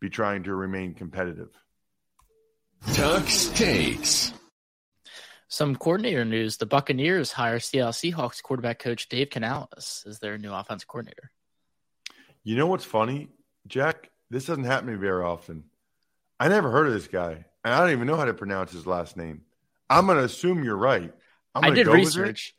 be 0.00 0.10
trying 0.10 0.44
to 0.44 0.54
remain 0.54 0.94
competitive. 0.94 1.50
Tuck's 2.92 3.48
takes. 3.48 4.32
Some 5.48 5.76
coordinator 5.76 6.24
news: 6.24 6.56
The 6.56 6.66
Buccaneers 6.66 7.32
hire 7.32 7.60
Seattle 7.60 7.92
Seahawks 7.92 8.42
quarterback 8.42 8.78
coach 8.78 9.08
Dave 9.08 9.30
Canales 9.30 10.04
as 10.06 10.18
their 10.18 10.36
new 10.36 10.52
offensive 10.52 10.88
coordinator. 10.88 11.30
You 12.42 12.56
know 12.56 12.66
what's 12.66 12.84
funny, 12.84 13.28
Jack? 13.66 14.10
This 14.30 14.46
doesn't 14.46 14.64
happen 14.64 14.86
to 14.88 14.92
me 14.94 14.98
very 14.98 15.24
often. 15.24 15.64
I 16.38 16.48
never 16.48 16.70
heard 16.70 16.86
of 16.88 16.92
this 16.92 17.06
guy, 17.06 17.44
and 17.64 17.72
I 17.74 17.80
don't 17.80 17.92
even 17.92 18.06
know 18.06 18.16
how 18.16 18.24
to 18.24 18.34
pronounce 18.34 18.72
his 18.72 18.86
last 18.86 19.16
name. 19.16 19.42
I'm 19.88 20.06
going 20.06 20.18
to 20.18 20.24
assume 20.24 20.64
you're 20.64 20.76
right. 20.76 21.12
I'm 21.54 21.64
I 21.64 21.68
gonna 21.68 21.76
did 21.76 21.86
go 21.86 21.92
with 21.92 22.00
it. 22.00 22.04
research. 22.04 22.54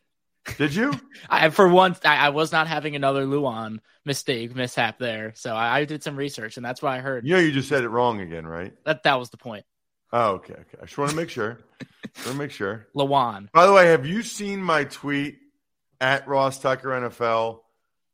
Did 0.57 0.75
you? 0.75 0.93
I, 1.29 1.49
for 1.49 1.67
once, 1.67 1.99
I, 2.05 2.17
I 2.17 2.29
was 2.29 2.51
not 2.51 2.67
having 2.67 2.95
another 2.95 3.25
Luan 3.25 3.81
mistake, 4.05 4.55
mishap 4.55 4.99
there. 4.99 5.33
So 5.35 5.53
I, 5.53 5.79
I 5.79 5.85
did 5.85 6.03
some 6.03 6.15
research, 6.15 6.57
and 6.57 6.65
that's 6.65 6.81
why 6.81 6.97
I 6.97 6.99
heard 6.99 7.25
You 7.25 7.35
know, 7.35 7.39
you 7.39 7.51
just 7.51 7.69
said 7.69 7.83
it 7.83 7.89
wrong 7.89 8.21
again, 8.21 8.45
right? 8.45 8.73
that 8.85 9.03
that 9.03 9.19
was 9.19 9.29
the 9.29 9.37
point. 9.37 9.65
Oh, 10.13 10.33
okay. 10.33 10.53
Okay. 10.53 10.77
I 10.81 10.85
just 10.85 10.97
want 10.97 11.11
to 11.11 11.17
make 11.17 11.29
sure. 11.29 11.59
want 11.81 12.27
to 12.27 12.33
make 12.35 12.51
sure. 12.51 12.87
Lawan. 12.95 13.51
By 13.51 13.65
the 13.65 13.73
way, 13.73 13.87
have 13.87 14.05
you 14.05 14.21
seen 14.21 14.61
my 14.61 14.85
tweet 14.85 15.39
at 15.99 16.27
Ross 16.27 16.59
Tucker 16.59 16.89
NFL 16.89 17.59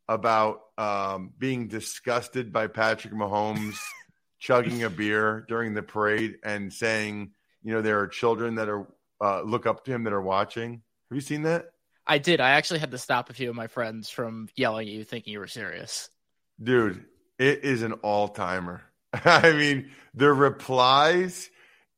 about 0.07 0.61
um, 0.77 1.31
being 1.37 1.67
disgusted 1.67 2.51
by 2.51 2.67
Patrick 2.67 3.13
Mahomes 3.13 3.77
chugging 4.39 4.83
a 4.83 4.89
beer 4.89 5.45
during 5.47 5.73
the 5.73 5.83
parade 5.83 6.37
and 6.43 6.73
saying, 6.73 7.31
you 7.61 7.73
know, 7.73 7.81
there 7.81 7.99
are 7.99 8.07
children 8.07 8.55
that 8.55 8.69
are 8.69 8.87
uh, 9.21 9.41
look 9.43 9.67
up 9.67 9.85
to 9.85 9.91
him 9.91 10.05
that 10.05 10.13
are 10.13 10.21
watching? 10.21 10.81
Have 11.09 11.15
you 11.15 11.21
seen 11.21 11.43
that? 11.43 11.65
I 12.11 12.17
did. 12.17 12.41
I 12.41 12.49
actually 12.49 12.81
had 12.81 12.91
to 12.91 12.97
stop 12.97 13.29
a 13.29 13.33
few 13.33 13.49
of 13.49 13.55
my 13.55 13.67
friends 13.67 14.09
from 14.09 14.49
yelling 14.57 14.89
at 14.89 14.93
you, 14.93 15.05
thinking 15.05 15.31
you 15.31 15.39
were 15.39 15.47
serious. 15.47 16.09
Dude, 16.61 17.05
it 17.39 17.63
is 17.63 17.83
an 17.83 17.93
all 17.93 18.27
timer. 18.27 18.81
I 19.13 19.53
mean, 19.53 19.91
the 20.13 20.33
replies, 20.33 21.49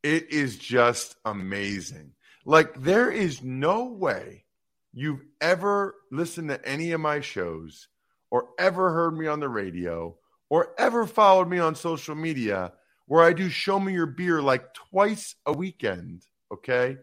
it 0.04 0.30
is 0.32 0.60
just 0.60 1.16
amazing. 1.26 2.12
Like, 2.46 2.80
there 2.80 3.10
is 3.10 3.42
no 3.42 3.86
way 3.86 4.46
you've 4.94 5.24
ever 5.42 5.96
listened 6.12 6.50
to 6.50 6.64
any 6.64 6.92
of 6.92 7.02
my 7.02 7.22
shows 7.22 7.88
or 8.30 8.50
ever 8.60 8.92
heard 8.94 9.18
me 9.18 9.26
on 9.26 9.40
the 9.40 9.50
radio 9.50 10.16
or 10.48 10.76
ever 10.78 11.08
followed 11.08 11.50
me 11.50 11.58
on 11.58 11.74
social 11.74 12.14
media 12.14 12.74
where 13.08 13.24
I 13.24 13.34
do 13.34 13.50
show 13.50 13.80
me 13.80 13.94
your 13.94 14.06
beer 14.06 14.44
like 14.44 14.76
twice 14.76 15.34
a 15.48 15.54
weekend. 15.54 16.22
Okay. 16.54 16.98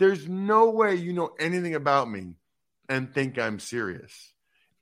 There's 0.00 0.28
no 0.28 0.70
way 0.70 0.96
you 0.96 1.12
know 1.12 1.30
anything 1.38 1.76
about 1.76 2.10
me 2.10 2.34
and 2.88 3.12
think 3.12 3.38
I'm 3.38 3.58
serious. 3.58 4.32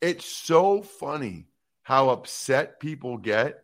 It's 0.01 0.27
so 0.27 0.83
funny 0.83 1.47
how 1.83 2.11
upset 2.11 2.81
people 2.81 3.19
get 3.19 3.63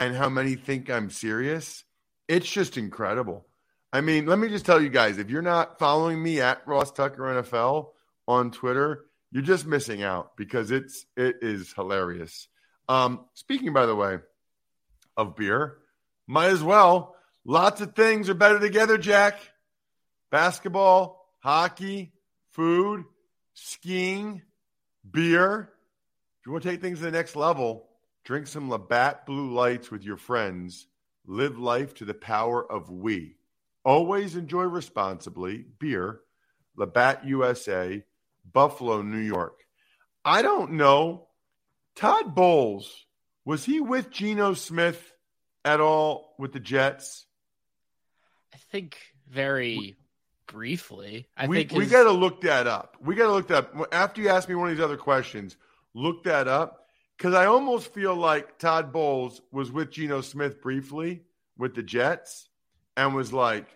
and 0.00 0.14
how 0.14 0.28
many 0.28 0.54
think 0.54 0.90
I'm 0.90 1.10
serious. 1.10 1.84
It's 2.28 2.50
just 2.50 2.76
incredible. 2.76 3.46
I 3.92 4.00
mean, 4.00 4.26
let 4.26 4.38
me 4.38 4.48
just 4.48 4.66
tell 4.66 4.80
you 4.80 4.90
guys 4.90 5.18
if 5.18 5.30
you're 5.30 5.42
not 5.42 5.78
following 5.78 6.22
me 6.22 6.40
at 6.40 6.66
Ross 6.66 6.92
Tucker 6.92 7.22
NFL 7.22 7.88
on 8.26 8.50
Twitter, 8.50 9.06
you're 9.30 9.42
just 9.42 9.66
missing 9.66 10.02
out 10.02 10.36
because 10.36 10.70
it's 10.70 11.06
it 11.16 11.36
is 11.42 11.72
hilarious. 11.72 12.48
Um, 12.88 13.24
speaking, 13.34 13.72
by 13.72 13.86
the 13.86 13.96
way, 13.96 14.18
of 15.16 15.36
beer, 15.36 15.78
might 16.26 16.50
as 16.50 16.62
well. 16.62 17.16
Lots 17.44 17.80
of 17.80 17.94
things 17.94 18.28
are 18.28 18.34
better 18.34 18.60
together, 18.60 18.98
Jack. 18.98 19.38
Basketball, 20.30 21.26
hockey, 21.40 22.12
food, 22.52 23.04
skiing, 23.58 24.42
beer. 25.08 25.70
If 26.40 26.46
you 26.46 26.52
want 26.52 26.62
to 26.64 26.70
take 26.70 26.80
things 26.80 26.98
to 26.98 27.04
the 27.04 27.10
next 27.10 27.36
level, 27.36 27.88
drink 28.24 28.46
some 28.46 28.70
Labatt 28.70 29.26
Blue 29.26 29.52
Lights 29.52 29.90
with 29.90 30.04
your 30.04 30.16
friends. 30.16 30.86
Live 31.26 31.58
life 31.58 31.94
to 31.94 32.04
the 32.04 32.14
power 32.14 32.64
of 32.70 32.90
we. 32.90 33.36
Always 33.84 34.36
enjoy 34.36 34.64
responsibly. 34.64 35.64
Beer, 35.78 36.20
Labatt 36.76 37.26
USA, 37.26 38.04
Buffalo, 38.50 39.02
New 39.02 39.18
York. 39.18 39.60
I 40.24 40.42
don't 40.42 40.72
know. 40.72 41.28
Todd 41.96 42.34
Bowles, 42.34 43.06
was 43.44 43.64
he 43.64 43.80
with 43.80 44.10
Geno 44.10 44.54
Smith 44.54 45.12
at 45.64 45.80
all 45.80 46.34
with 46.38 46.52
the 46.52 46.60
Jets? 46.60 47.26
I 48.54 48.58
think 48.70 48.98
very 49.28 49.96
briefly. 50.48 51.28
I 51.36 51.46
we, 51.46 51.58
think 51.58 51.72
we 51.72 51.84
his- 51.84 51.92
got 51.92 52.04
to 52.04 52.10
look 52.10 52.40
that 52.42 52.66
up. 52.66 52.96
We 53.00 53.14
got 53.14 53.26
to 53.26 53.32
look 53.32 53.48
that 53.48 53.70
up. 53.74 53.88
After 53.92 54.20
you 54.20 54.28
ask 54.28 54.48
me 54.48 54.56
one 54.56 54.70
of 54.70 54.76
these 54.76 54.84
other 54.84 54.96
questions, 54.96 55.56
look 55.94 56.24
that 56.24 56.48
up 56.48 56.86
because 57.16 57.34
I 57.34 57.46
almost 57.46 57.94
feel 57.94 58.14
like 58.14 58.58
Todd 58.58 58.92
Bowles 58.92 59.40
was 59.52 59.70
with 59.70 59.90
Geno 59.90 60.20
Smith 60.20 60.60
briefly 60.60 61.22
with 61.56 61.74
the 61.74 61.82
Jets 61.82 62.48
and 62.96 63.14
was 63.14 63.32
like, 63.32 63.66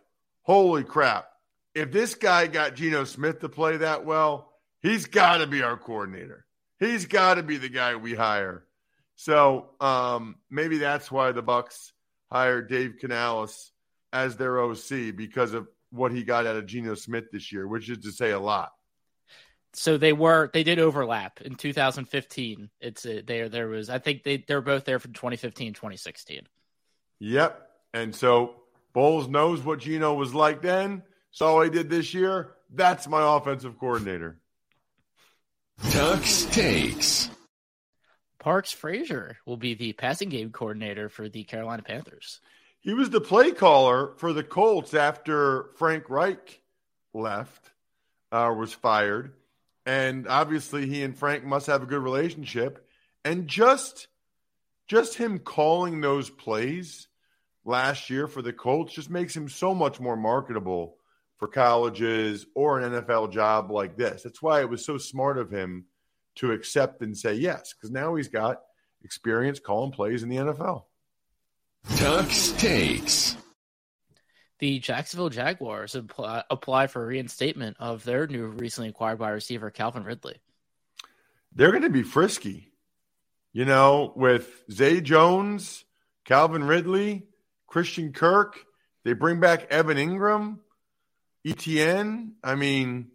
holy 0.42 0.85
crap, 0.85 1.28
if 1.74 1.92
this 1.92 2.14
guy 2.14 2.46
got 2.46 2.74
Geno 2.74 3.04
Smith 3.04 3.40
to 3.40 3.48
play 3.48 3.78
that 3.78 4.04
well, 4.04 4.52
he's 4.80 5.06
got 5.06 5.38
to 5.38 5.46
be 5.46 5.62
our 5.62 5.76
coordinator. 5.76 6.44
He's 6.78 7.06
got 7.06 7.35
to 7.35 7.42
be 7.42 7.56
the 7.56 7.68
guy 7.68 7.96
we 7.96 8.14
hire. 8.14 8.64
So 9.16 9.70
um, 9.80 10.37
maybe 10.50 10.78
that's 10.78 11.11
why 11.11 11.32
the 11.32 11.42
Bucks 11.42 11.92
hired 12.30 12.68
Dave 12.68 12.96
Canales 12.98 13.70
as 14.12 14.37
their 14.37 14.61
OC 14.61 15.14
because 15.16 15.54
of 15.54 15.68
what 15.92 16.12
he 16.12 16.24
got 16.24 16.46
out 16.46 16.57
of 16.57 16.66
Geno 16.66 16.94
Smith 16.94 17.31
this 17.31 17.52
year, 17.52 17.68
which 17.68 17.88
is 17.88 17.98
to 17.98 18.12
say 18.12 18.31
a 18.31 18.40
lot. 18.40 18.72
so 19.74 19.96
they 19.98 20.12
were 20.12 20.50
they 20.52 20.62
did 20.64 20.78
overlap 20.78 21.40
in 21.42 21.55
2015. 21.55 22.70
It's 22.81 23.07
a, 23.07 23.20
there 23.20 23.48
there 23.48 23.68
was 23.68 23.90
I 23.90 23.98
think 23.98 24.22
they 24.22 24.38
they're 24.38 24.61
both 24.61 24.85
there 24.85 24.98
from 24.98 25.12
2015 25.12 25.74
2016. 25.74 26.42
Yep. 27.20 27.68
And 27.94 28.14
so 28.14 28.55
Bowles 28.92 29.28
knows 29.28 29.61
what 29.62 29.81
Geno 29.81 30.14
was 30.14 30.35
like 30.35 30.62
then. 30.62 31.02
Saw 31.31 31.55
what 31.55 31.64
he 31.64 31.70
did 31.70 31.88
this 31.88 32.12
year. 32.12 32.55
That's 32.74 33.07
my 33.07 33.37
offensive 33.37 33.78
coordinator. 33.78 34.38
Tuck's 35.90 36.44
Takes. 36.46 37.31
Parks 38.38 38.72
Frazier 38.72 39.37
will 39.46 39.57
be 39.57 39.74
the 39.74 39.92
passing 39.92 40.28
game 40.28 40.50
coordinator 40.50 41.09
for 41.09 41.28
the 41.28 41.44
Carolina 41.44 41.83
Panthers. 41.83 42.40
He 42.83 42.95
was 42.95 43.11
the 43.11 43.21
play 43.21 43.53
caller 43.53 44.12
for 44.16 44.33
the 44.33 44.42
Colts 44.42 44.92
after 44.92 45.71
Frank 45.77 46.11
Reich 46.11 46.61
left, 47.14 47.71
uh, 48.33 48.53
was 48.57 48.73
fired. 48.73 49.33
And 49.87 50.27
obviously 50.27 50.87
he 50.87 51.03
and 51.05 51.16
Frank 51.16 51.45
must 51.45 51.68
have 51.68 51.85
a 51.85 51.87
good 51.87 52.03
relationship. 52.03 52.87
And 53.25 53.47
just 53.47 54.09
just 54.88 55.14
him 55.14 55.38
calling 55.38 56.01
those 56.01 56.29
plays 56.29 57.07
last 57.64 58.11
year 58.11 58.27
for 58.27 58.42
the 58.42 58.53
Colts 58.53 58.92
just 58.92 59.11
makes 59.11 59.35
him 59.35 59.49
so 59.49 59.75
much 59.75 60.01
more 60.01 60.16
marketable 60.16 60.97
for 61.38 61.47
colleges 61.49 62.47
or 62.55 62.81
an 62.81 62.92
NFL 62.92 63.33
job 63.33 63.71
like 63.71 63.97
this. 63.97 64.23
That's 64.23 64.42
why 64.42 64.61
it 64.61 64.68
was 64.68 64.85
so 64.85 64.99
smart 64.99 65.38
of 65.38 65.51
him 65.51 65.87
to 66.37 66.51
accept 66.51 67.01
and 67.01 67.16
say 67.16 67.35
yes, 67.35 67.73
because 67.73 67.90
now 67.90 68.16
he's 68.16 68.29
got 68.29 68.62
experience 69.05 69.61
calling 69.61 69.92
plays 69.92 70.23
in 70.25 70.29
the 70.29 70.37
NFL. 70.37 70.85
Tuck's 71.88 72.53
Takes. 72.53 73.37
The 74.59 74.79
Jacksonville 74.79 75.29
Jaguars 75.29 75.95
apply, 75.95 76.45
apply 76.49 76.87
for 76.87 77.05
reinstatement 77.05 77.77
of 77.81 78.05
their 78.05 78.27
new 78.27 78.47
recently 78.47 78.90
acquired 78.90 79.18
wide 79.18 79.31
receiver 79.31 79.71
Calvin 79.71 80.05
Ridley. 80.05 80.37
They're 81.55 81.71
going 81.71 81.83
to 81.83 81.90
be 81.90 82.05
frisky, 82.05 82.73
you 83.53 83.64
know, 83.64 84.12
with 84.14 84.49
Zay 84.71 85.01
Jones, 85.01 85.85
Calvin 86.25 86.64
Ridley, 86.64 87.27
Christian 87.66 88.12
Kirk. 88.12 88.64
They 89.05 89.14
bring 89.14 89.40
back 89.40 89.66
Evan 89.71 89.97
Engram, 89.97 90.59
ETN. 91.45 92.35
I 92.45 92.55
mean, 92.55 93.11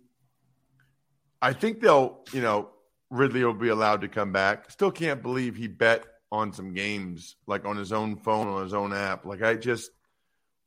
I 1.42 1.54
think 1.54 1.80
they'll, 1.80 2.20
you 2.34 2.42
know, 2.42 2.72
Ridley 3.10 3.46
will 3.46 3.54
be 3.54 3.70
allowed 3.70 4.02
to 4.02 4.10
come 4.10 4.34
back. 4.34 4.70
Still 4.70 4.92
can't 4.92 5.24
believe 5.24 5.56
he 5.56 5.68
bet 5.68 6.04
on 6.32 6.54
some 6.54 6.74
games, 6.74 7.36
like 7.46 7.66
on 7.66 7.78
his 7.78 7.92
own 7.92 8.18
phone, 8.18 8.48
on 8.48 8.64
his 8.64 8.74
own 8.74 8.94
app. 8.94 9.26
Like, 9.26 9.42
I 9.42 9.56
just, 9.56 9.92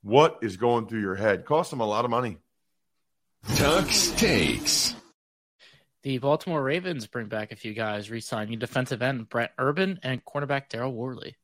what 0.02 0.38
is 0.42 0.56
going 0.56 0.86
through 0.86 1.00
your 1.00 1.16
head? 1.16 1.44
Cost 1.44 1.72
him 1.72 1.80
a 1.80 1.86
lot 1.86 2.04
of 2.04 2.10
money. 2.10 2.38
Tuck's 3.56 4.10
Takes. 4.12 4.94
The 6.02 6.18
Baltimore 6.18 6.62
Ravens 6.62 7.06
bring 7.06 7.26
back 7.26 7.52
a 7.52 7.56
few 7.56 7.74
guys, 7.74 8.10
re-signing 8.10 8.58
defensive 8.58 9.02
end 9.02 9.28
Brent 9.28 9.50
Urban 9.58 10.00
and 10.02 10.24
cornerback 10.24 10.70
Daryl 10.70 10.92
Worley. 10.92 11.36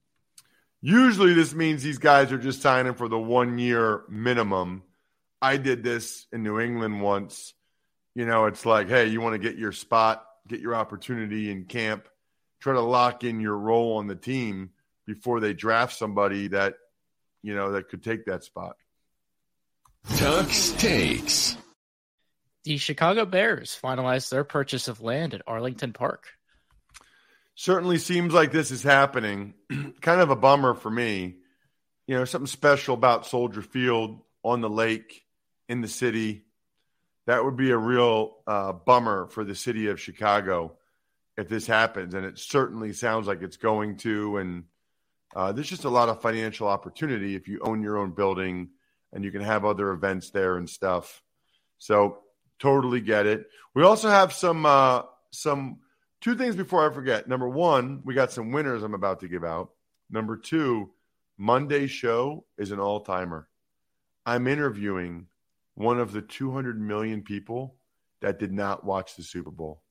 Usually, 0.80 1.34
this 1.34 1.54
means 1.54 1.82
these 1.82 1.98
guys 1.98 2.32
are 2.32 2.38
just 2.38 2.62
signing 2.62 2.94
for 2.94 3.08
the 3.08 3.18
one 3.18 3.58
year 3.58 4.02
minimum. 4.08 4.82
I 5.42 5.58
did 5.58 5.82
this 5.82 6.26
in 6.32 6.42
New 6.42 6.58
England 6.58 7.02
once. 7.02 7.52
You 8.14 8.24
know, 8.24 8.46
it's 8.46 8.64
like, 8.64 8.88
hey, 8.88 9.08
you 9.08 9.20
want 9.20 9.34
to 9.34 9.38
get 9.38 9.58
your 9.58 9.72
spot, 9.72 10.24
get 10.48 10.60
your 10.60 10.74
opportunity 10.74 11.50
in 11.50 11.64
camp, 11.64 12.08
try 12.66 12.74
to 12.74 12.80
lock 12.80 13.22
in 13.22 13.38
your 13.38 13.56
role 13.56 13.98
on 13.98 14.08
the 14.08 14.16
team 14.16 14.70
before 15.06 15.38
they 15.38 15.54
draft 15.54 15.96
somebody 15.96 16.48
that, 16.48 16.74
you 17.40 17.54
know, 17.54 17.70
that 17.70 17.88
could 17.88 18.02
take 18.02 18.24
that 18.24 18.42
spot. 18.42 18.76
Tuck's 20.16 20.72
Takes. 20.72 21.56
The 22.64 22.76
Chicago 22.76 23.24
Bears 23.24 23.78
finalized 23.80 24.30
their 24.30 24.42
purchase 24.42 24.88
of 24.88 25.00
land 25.00 25.32
at 25.32 25.42
Arlington 25.46 25.92
Park. 25.92 26.26
Certainly 27.54 27.98
seems 27.98 28.34
like 28.34 28.50
this 28.50 28.72
is 28.72 28.82
happening. 28.82 29.54
kind 30.00 30.20
of 30.20 30.30
a 30.30 30.36
bummer 30.36 30.74
for 30.74 30.90
me. 30.90 31.36
You 32.08 32.16
know, 32.16 32.24
something 32.24 32.48
special 32.48 32.94
about 32.94 33.26
Soldier 33.26 33.62
Field 33.62 34.18
on 34.42 34.60
the 34.60 34.68
lake 34.68 35.22
in 35.68 35.82
the 35.82 35.88
city. 35.88 36.46
That 37.26 37.44
would 37.44 37.56
be 37.56 37.70
a 37.70 37.78
real 37.78 38.38
uh, 38.44 38.72
bummer 38.72 39.28
for 39.28 39.44
the 39.44 39.54
city 39.54 39.86
of 39.86 40.00
Chicago 40.00 40.76
if 41.36 41.48
this 41.48 41.66
happens. 41.66 42.14
And 42.14 42.24
it 42.24 42.38
certainly 42.38 42.92
sounds 42.92 43.26
like 43.26 43.42
it's 43.42 43.56
going 43.56 43.96
to. 43.98 44.38
And 44.38 44.64
uh, 45.34 45.52
there's 45.52 45.68
just 45.68 45.84
a 45.84 45.90
lot 45.90 46.08
of 46.08 46.22
financial 46.22 46.68
opportunity 46.68 47.34
if 47.34 47.48
you 47.48 47.60
own 47.62 47.82
your 47.82 47.98
own 47.98 48.12
building 48.12 48.70
and 49.12 49.24
you 49.24 49.30
can 49.30 49.42
have 49.42 49.64
other 49.64 49.90
events 49.90 50.30
there 50.30 50.56
and 50.56 50.68
stuff. 50.68 51.22
So 51.78 52.18
totally 52.58 53.00
get 53.00 53.26
it. 53.26 53.46
We 53.74 53.82
also 53.82 54.08
have 54.08 54.32
some 54.32 54.66
uh, 54.66 55.02
some 55.30 55.78
two 56.20 56.36
things 56.36 56.56
before 56.56 56.88
I 56.88 56.94
forget. 56.94 57.28
Number 57.28 57.48
one, 57.48 58.00
we 58.04 58.14
got 58.14 58.32
some 58.32 58.52
winners 58.52 58.82
I'm 58.82 58.94
about 58.94 59.20
to 59.20 59.28
give 59.28 59.44
out. 59.44 59.70
Number 60.10 60.36
two, 60.36 60.90
Monday's 61.36 61.90
show 61.90 62.44
is 62.56 62.70
an 62.70 62.80
all 62.80 63.00
timer. 63.00 63.48
I'm 64.24 64.46
interviewing 64.46 65.26
one 65.74 66.00
of 66.00 66.12
the 66.12 66.22
200 66.22 66.80
million 66.80 67.22
people 67.22 67.76
that 68.22 68.38
did 68.38 68.52
not 68.52 68.84
watch 68.84 69.14
the 69.14 69.22
Super 69.22 69.50
Bowl. 69.50 69.82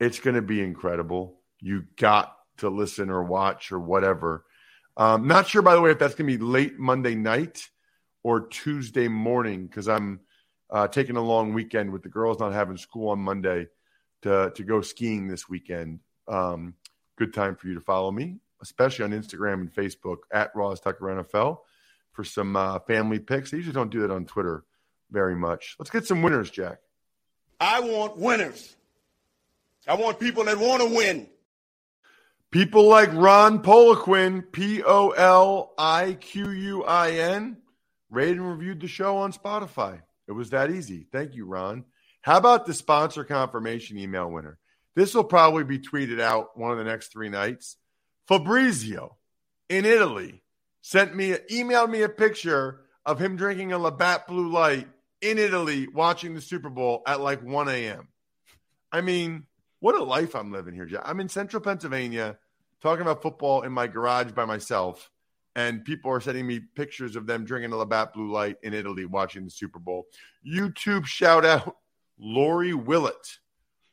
It's 0.00 0.18
going 0.18 0.36
to 0.36 0.42
be 0.42 0.62
incredible. 0.62 1.38
You 1.60 1.84
got 1.96 2.34
to 2.58 2.70
listen 2.70 3.10
or 3.10 3.22
watch 3.22 3.70
or 3.70 3.78
whatever. 3.78 4.44
Um, 4.96 5.26
not 5.26 5.46
sure, 5.46 5.62
by 5.62 5.74
the 5.74 5.80
way, 5.80 5.90
if 5.90 5.98
that's 5.98 6.14
going 6.14 6.30
to 6.30 6.38
be 6.38 6.42
late 6.42 6.78
Monday 6.78 7.14
night 7.14 7.68
or 8.22 8.48
Tuesday 8.48 9.08
morning 9.08 9.66
because 9.66 9.88
I'm 9.88 10.20
uh, 10.70 10.88
taking 10.88 11.16
a 11.16 11.22
long 11.22 11.54
weekend 11.54 11.92
with 11.92 12.02
the 12.02 12.08
girls 12.08 12.38
not 12.38 12.52
having 12.52 12.76
school 12.76 13.10
on 13.10 13.18
Monday 13.18 13.66
to, 14.22 14.52
to 14.54 14.62
go 14.62 14.80
skiing 14.80 15.28
this 15.28 15.48
weekend. 15.48 16.00
Um, 16.28 16.74
good 17.16 17.34
time 17.34 17.56
for 17.56 17.68
you 17.68 17.74
to 17.74 17.80
follow 17.80 18.10
me, 18.10 18.36
especially 18.62 19.04
on 19.04 19.10
Instagram 19.12 19.54
and 19.54 19.72
Facebook 19.72 20.18
at 20.32 20.54
Ross 20.54 20.80
Tucker 20.80 21.04
NFL 21.06 21.58
for 22.12 22.24
some 22.24 22.56
uh, 22.56 22.78
family 22.80 23.18
picks. 23.18 23.52
I 23.52 23.56
usually 23.56 23.74
don't 23.74 23.90
do 23.90 24.00
that 24.00 24.10
on 24.10 24.26
Twitter 24.26 24.64
very 25.10 25.34
much. 25.34 25.76
Let's 25.78 25.90
get 25.90 26.06
some 26.06 26.22
winners, 26.22 26.50
Jack. 26.50 26.78
I 27.58 27.80
want 27.80 28.16
winners. 28.16 28.76
I 29.86 29.94
want 29.94 30.20
people 30.20 30.44
that 30.44 30.58
want 30.58 30.82
to 30.82 30.94
win. 30.94 31.28
People 32.50 32.88
like 32.88 33.12
Ron 33.12 33.62
Poliquin, 33.62 34.50
P 34.50 34.82
O 34.82 35.10
L 35.10 35.72
I 35.78 36.14
Q 36.20 36.50
U 36.50 36.84
I 36.84 37.10
N, 37.12 37.58
rated 38.10 38.38
and 38.38 38.50
reviewed 38.50 38.80
the 38.80 38.88
show 38.88 39.18
on 39.18 39.32
Spotify. 39.32 40.02
It 40.26 40.32
was 40.32 40.50
that 40.50 40.70
easy. 40.70 41.06
Thank 41.12 41.34
you, 41.34 41.44
Ron. 41.44 41.84
How 42.22 42.36
about 42.36 42.66
the 42.66 42.74
sponsor 42.74 43.24
confirmation 43.24 43.98
email 43.98 44.30
winner? 44.30 44.58
This 44.96 45.14
will 45.14 45.24
probably 45.24 45.64
be 45.64 45.78
tweeted 45.78 46.20
out 46.20 46.58
one 46.58 46.72
of 46.72 46.78
the 46.78 46.84
next 46.84 47.12
three 47.12 47.28
nights. 47.28 47.76
Fabrizio 48.26 49.16
in 49.68 49.84
Italy 49.84 50.42
sent 50.82 51.14
me, 51.14 51.34
emailed 51.50 51.90
me 51.90 52.02
a 52.02 52.08
picture 52.08 52.80
of 53.06 53.20
him 53.20 53.36
drinking 53.36 53.72
a 53.72 53.78
Labatt 53.78 54.26
Blue 54.26 54.50
Light 54.50 54.88
in 55.20 55.38
Italy 55.38 55.88
watching 55.88 56.34
the 56.34 56.40
Super 56.40 56.70
Bowl 56.70 57.02
at 57.06 57.20
like 57.20 57.42
1 57.42 57.68
a.m. 57.68 58.08
I 58.92 59.00
mean, 59.00 59.46
what 59.80 59.94
a 59.94 60.02
life 60.02 60.34
I'm 60.36 60.52
living 60.52 60.74
here. 60.74 60.88
I'm 61.04 61.20
in 61.20 61.28
central 61.28 61.62
Pennsylvania 61.62 62.38
talking 62.80 63.02
about 63.02 63.22
football 63.22 63.62
in 63.62 63.72
my 63.72 63.86
garage 63.86 64.32
by 64.32 64.44
myself, 64.44 65.10
and 65.56 65.84
people 65.84 66.10
are 66.10 66.20
sending 66.20 66.46
me 66.46 66.60
pictures 66.60 67.16
of 67.16 67.26
them 67.26 67.44
drinking 67.44 67.72
a 67.72 67.76
Labatt 67.76 68.12
Blue 68.12 68.30
Light 68.30 68.56
in 68.62 68.72
Italy 68.72 69.04
watching 69.04 69.44
the 69.44 69.50
Super 69.50 69.78
Bowl. 69.78 70.06
YouTube 70.46 71.06
shout 71.06 71.44
out 71.44 71.76
Lori 72.18 72.74
Willett. 72.74 73.38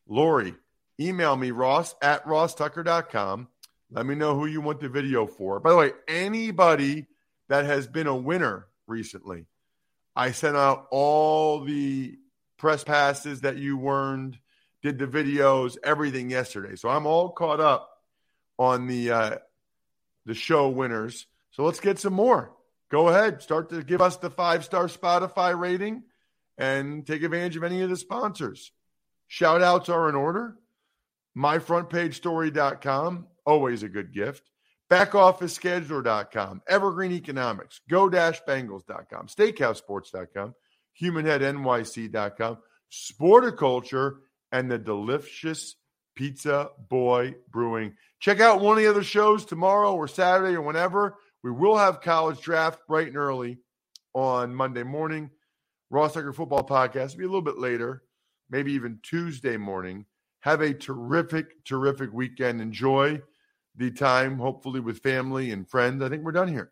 Lori, 0.07 0.55
email 0.99 1.35
me, 1.35 1.51
ross 1.51 1.95
at 2.01 2.23
rosstucker.com. 2.25 3.47
Let 3.91 4.05
me 4.05 4.15
know 4.15 4.37
who 4.37 4.45
you 4.45 4.61
want 4.61 4.81
the 4.81 4.89
video 4.89 5.25
for. 5.25 5.59
By 5.59 5.69
the 5.71 5.77
way, 5.77 5.91
anybody 6.07 7.07
that 7.47 7.65
has 7.65 7.87
been 7.87 8.07
a 8.07 8.15
winner 8.15 8.67
recently, 8.85 9.45
I 10.15 10.31
sent 10.31 10.57
out 10.57 10.87
all 10.91 11.61
the 11.61 12.17
press 12.57 12.83
passes 12.83 13.41
that 13.41 13.57
you 13.57 13.87
earned, 13.87 14.39
did 14.81 14.99
the 14.99 15.07
videos, 15.07 15.77
everything 15.83 16.29
yesterday. 16.29 16.75
So 16.75 16.89
I'm 16.89 17.05
all 17.05 17.29
caught 17.29 17.59
up 17.59 17.89
on 18.57 18.87
the 18.87 19.11
uh, 19.11 19.37
the 20.25 20.33
show 20.33 20.69
winners. 20.69 21.25
So 21.51 21.63
let's 21.63 21.79
get 21.79 21.99
some 21.99 22.13
more. 22.13 22.53
Go 22.89 23.09
ahead, 23.09 23.41
start 23.41 23.69
to 23.69 23.83
give 23.83 24.01
us 24.01 24.17
the 24.17 24.29
five 24.29 24.63
star 24.63 24.87
Spotify 24.87 25.57
rating 25.57 26.03
and 26.57 27.05
take 27.05 27.23
advantage 27.23 27.57
of 27.57 27.63
any 27.63 27.81
of 27.81 27.89
the 27.89 27.97
sponsors. 27.97 28.71
Shout 29.27 29.61
outs 29.61 29.89
are 29.89 30.07
in 30.09 30.15
order. 30.15 30.55
MyFrontPageStory.com, 31.37 33.27
always 33.45 33.83
a 33.83 33.89
good 33.89 34.13
gift. 34.13 34.49
BackOfficeScheduler.com, 34.89 36.61
Evergreen 36.67 37.11
Economics, 37.11 37.81
Go-Bengals.com, 37.89 39.27
SteakhouseSports.com, 39.27 40.55
HumanHeadNYC.com, 41.01 42.57
Sporticulture, 42.89 44.15
and 44.51 44.69
the 44.69 44.77
delicious 44.77 45.75
Pizza 46.15 46.69
Boy 46.89 47.35
Brewing. 47.49 47.93
Check 48.19 48.39
out 48.39 48.61
one 48.61 48.77
of 48.77 48.83
the 48.83 48.89
other 48.89 49.03
shows 49.03 49.45
tomorrow 49.45 49.93
or 49.93 50.07
Saturday 50.07 50.55
or 50.55 50.61
whenever. 50.61 51.15
We 51.43 51.51
will 51.51 51.77
have 51.77 52.01
college 52.01 52.41
draft 52.41 52.79
bright 52.87 53.07
and 53.07 53.17
early 53.17 53.59
on 54.13 54.55
Monday 54.55 54.83
morning. 54.83 55.29
Ross 55.89 56.13
Tucker 56.13 56.33
Football 56.33 56.67
Podcast 56.67 57.11
will 57.11 57.19
be 57.19 57.23
a 57.25 57.27
little 57.27 57.41
bit 57.41 57.59
later, 57.59 58.03
maybe 58.49 58.73
even 58.73 58.99
Tuesday 59.03 59.57
morning. 59.57 60.05
Have 60.41 60.61
a 60.61 60.73
terrific, 60.73 61.63
terrific 61.63 62.11
weekend. 62.11 62.61
Enjoy 62.61 63.21
the 63.75 63.91
time, 63.91 64.39
hopefully 64.39 64.79
with 64.79 65.03
family 65.03 65.51
and 65.51 65.69
friends. 65.69 66.01
I 66.01 66.09
think 66.09 66.23
we're 66.23 66.31
done 66.31 66.47
here. 66.47 66.71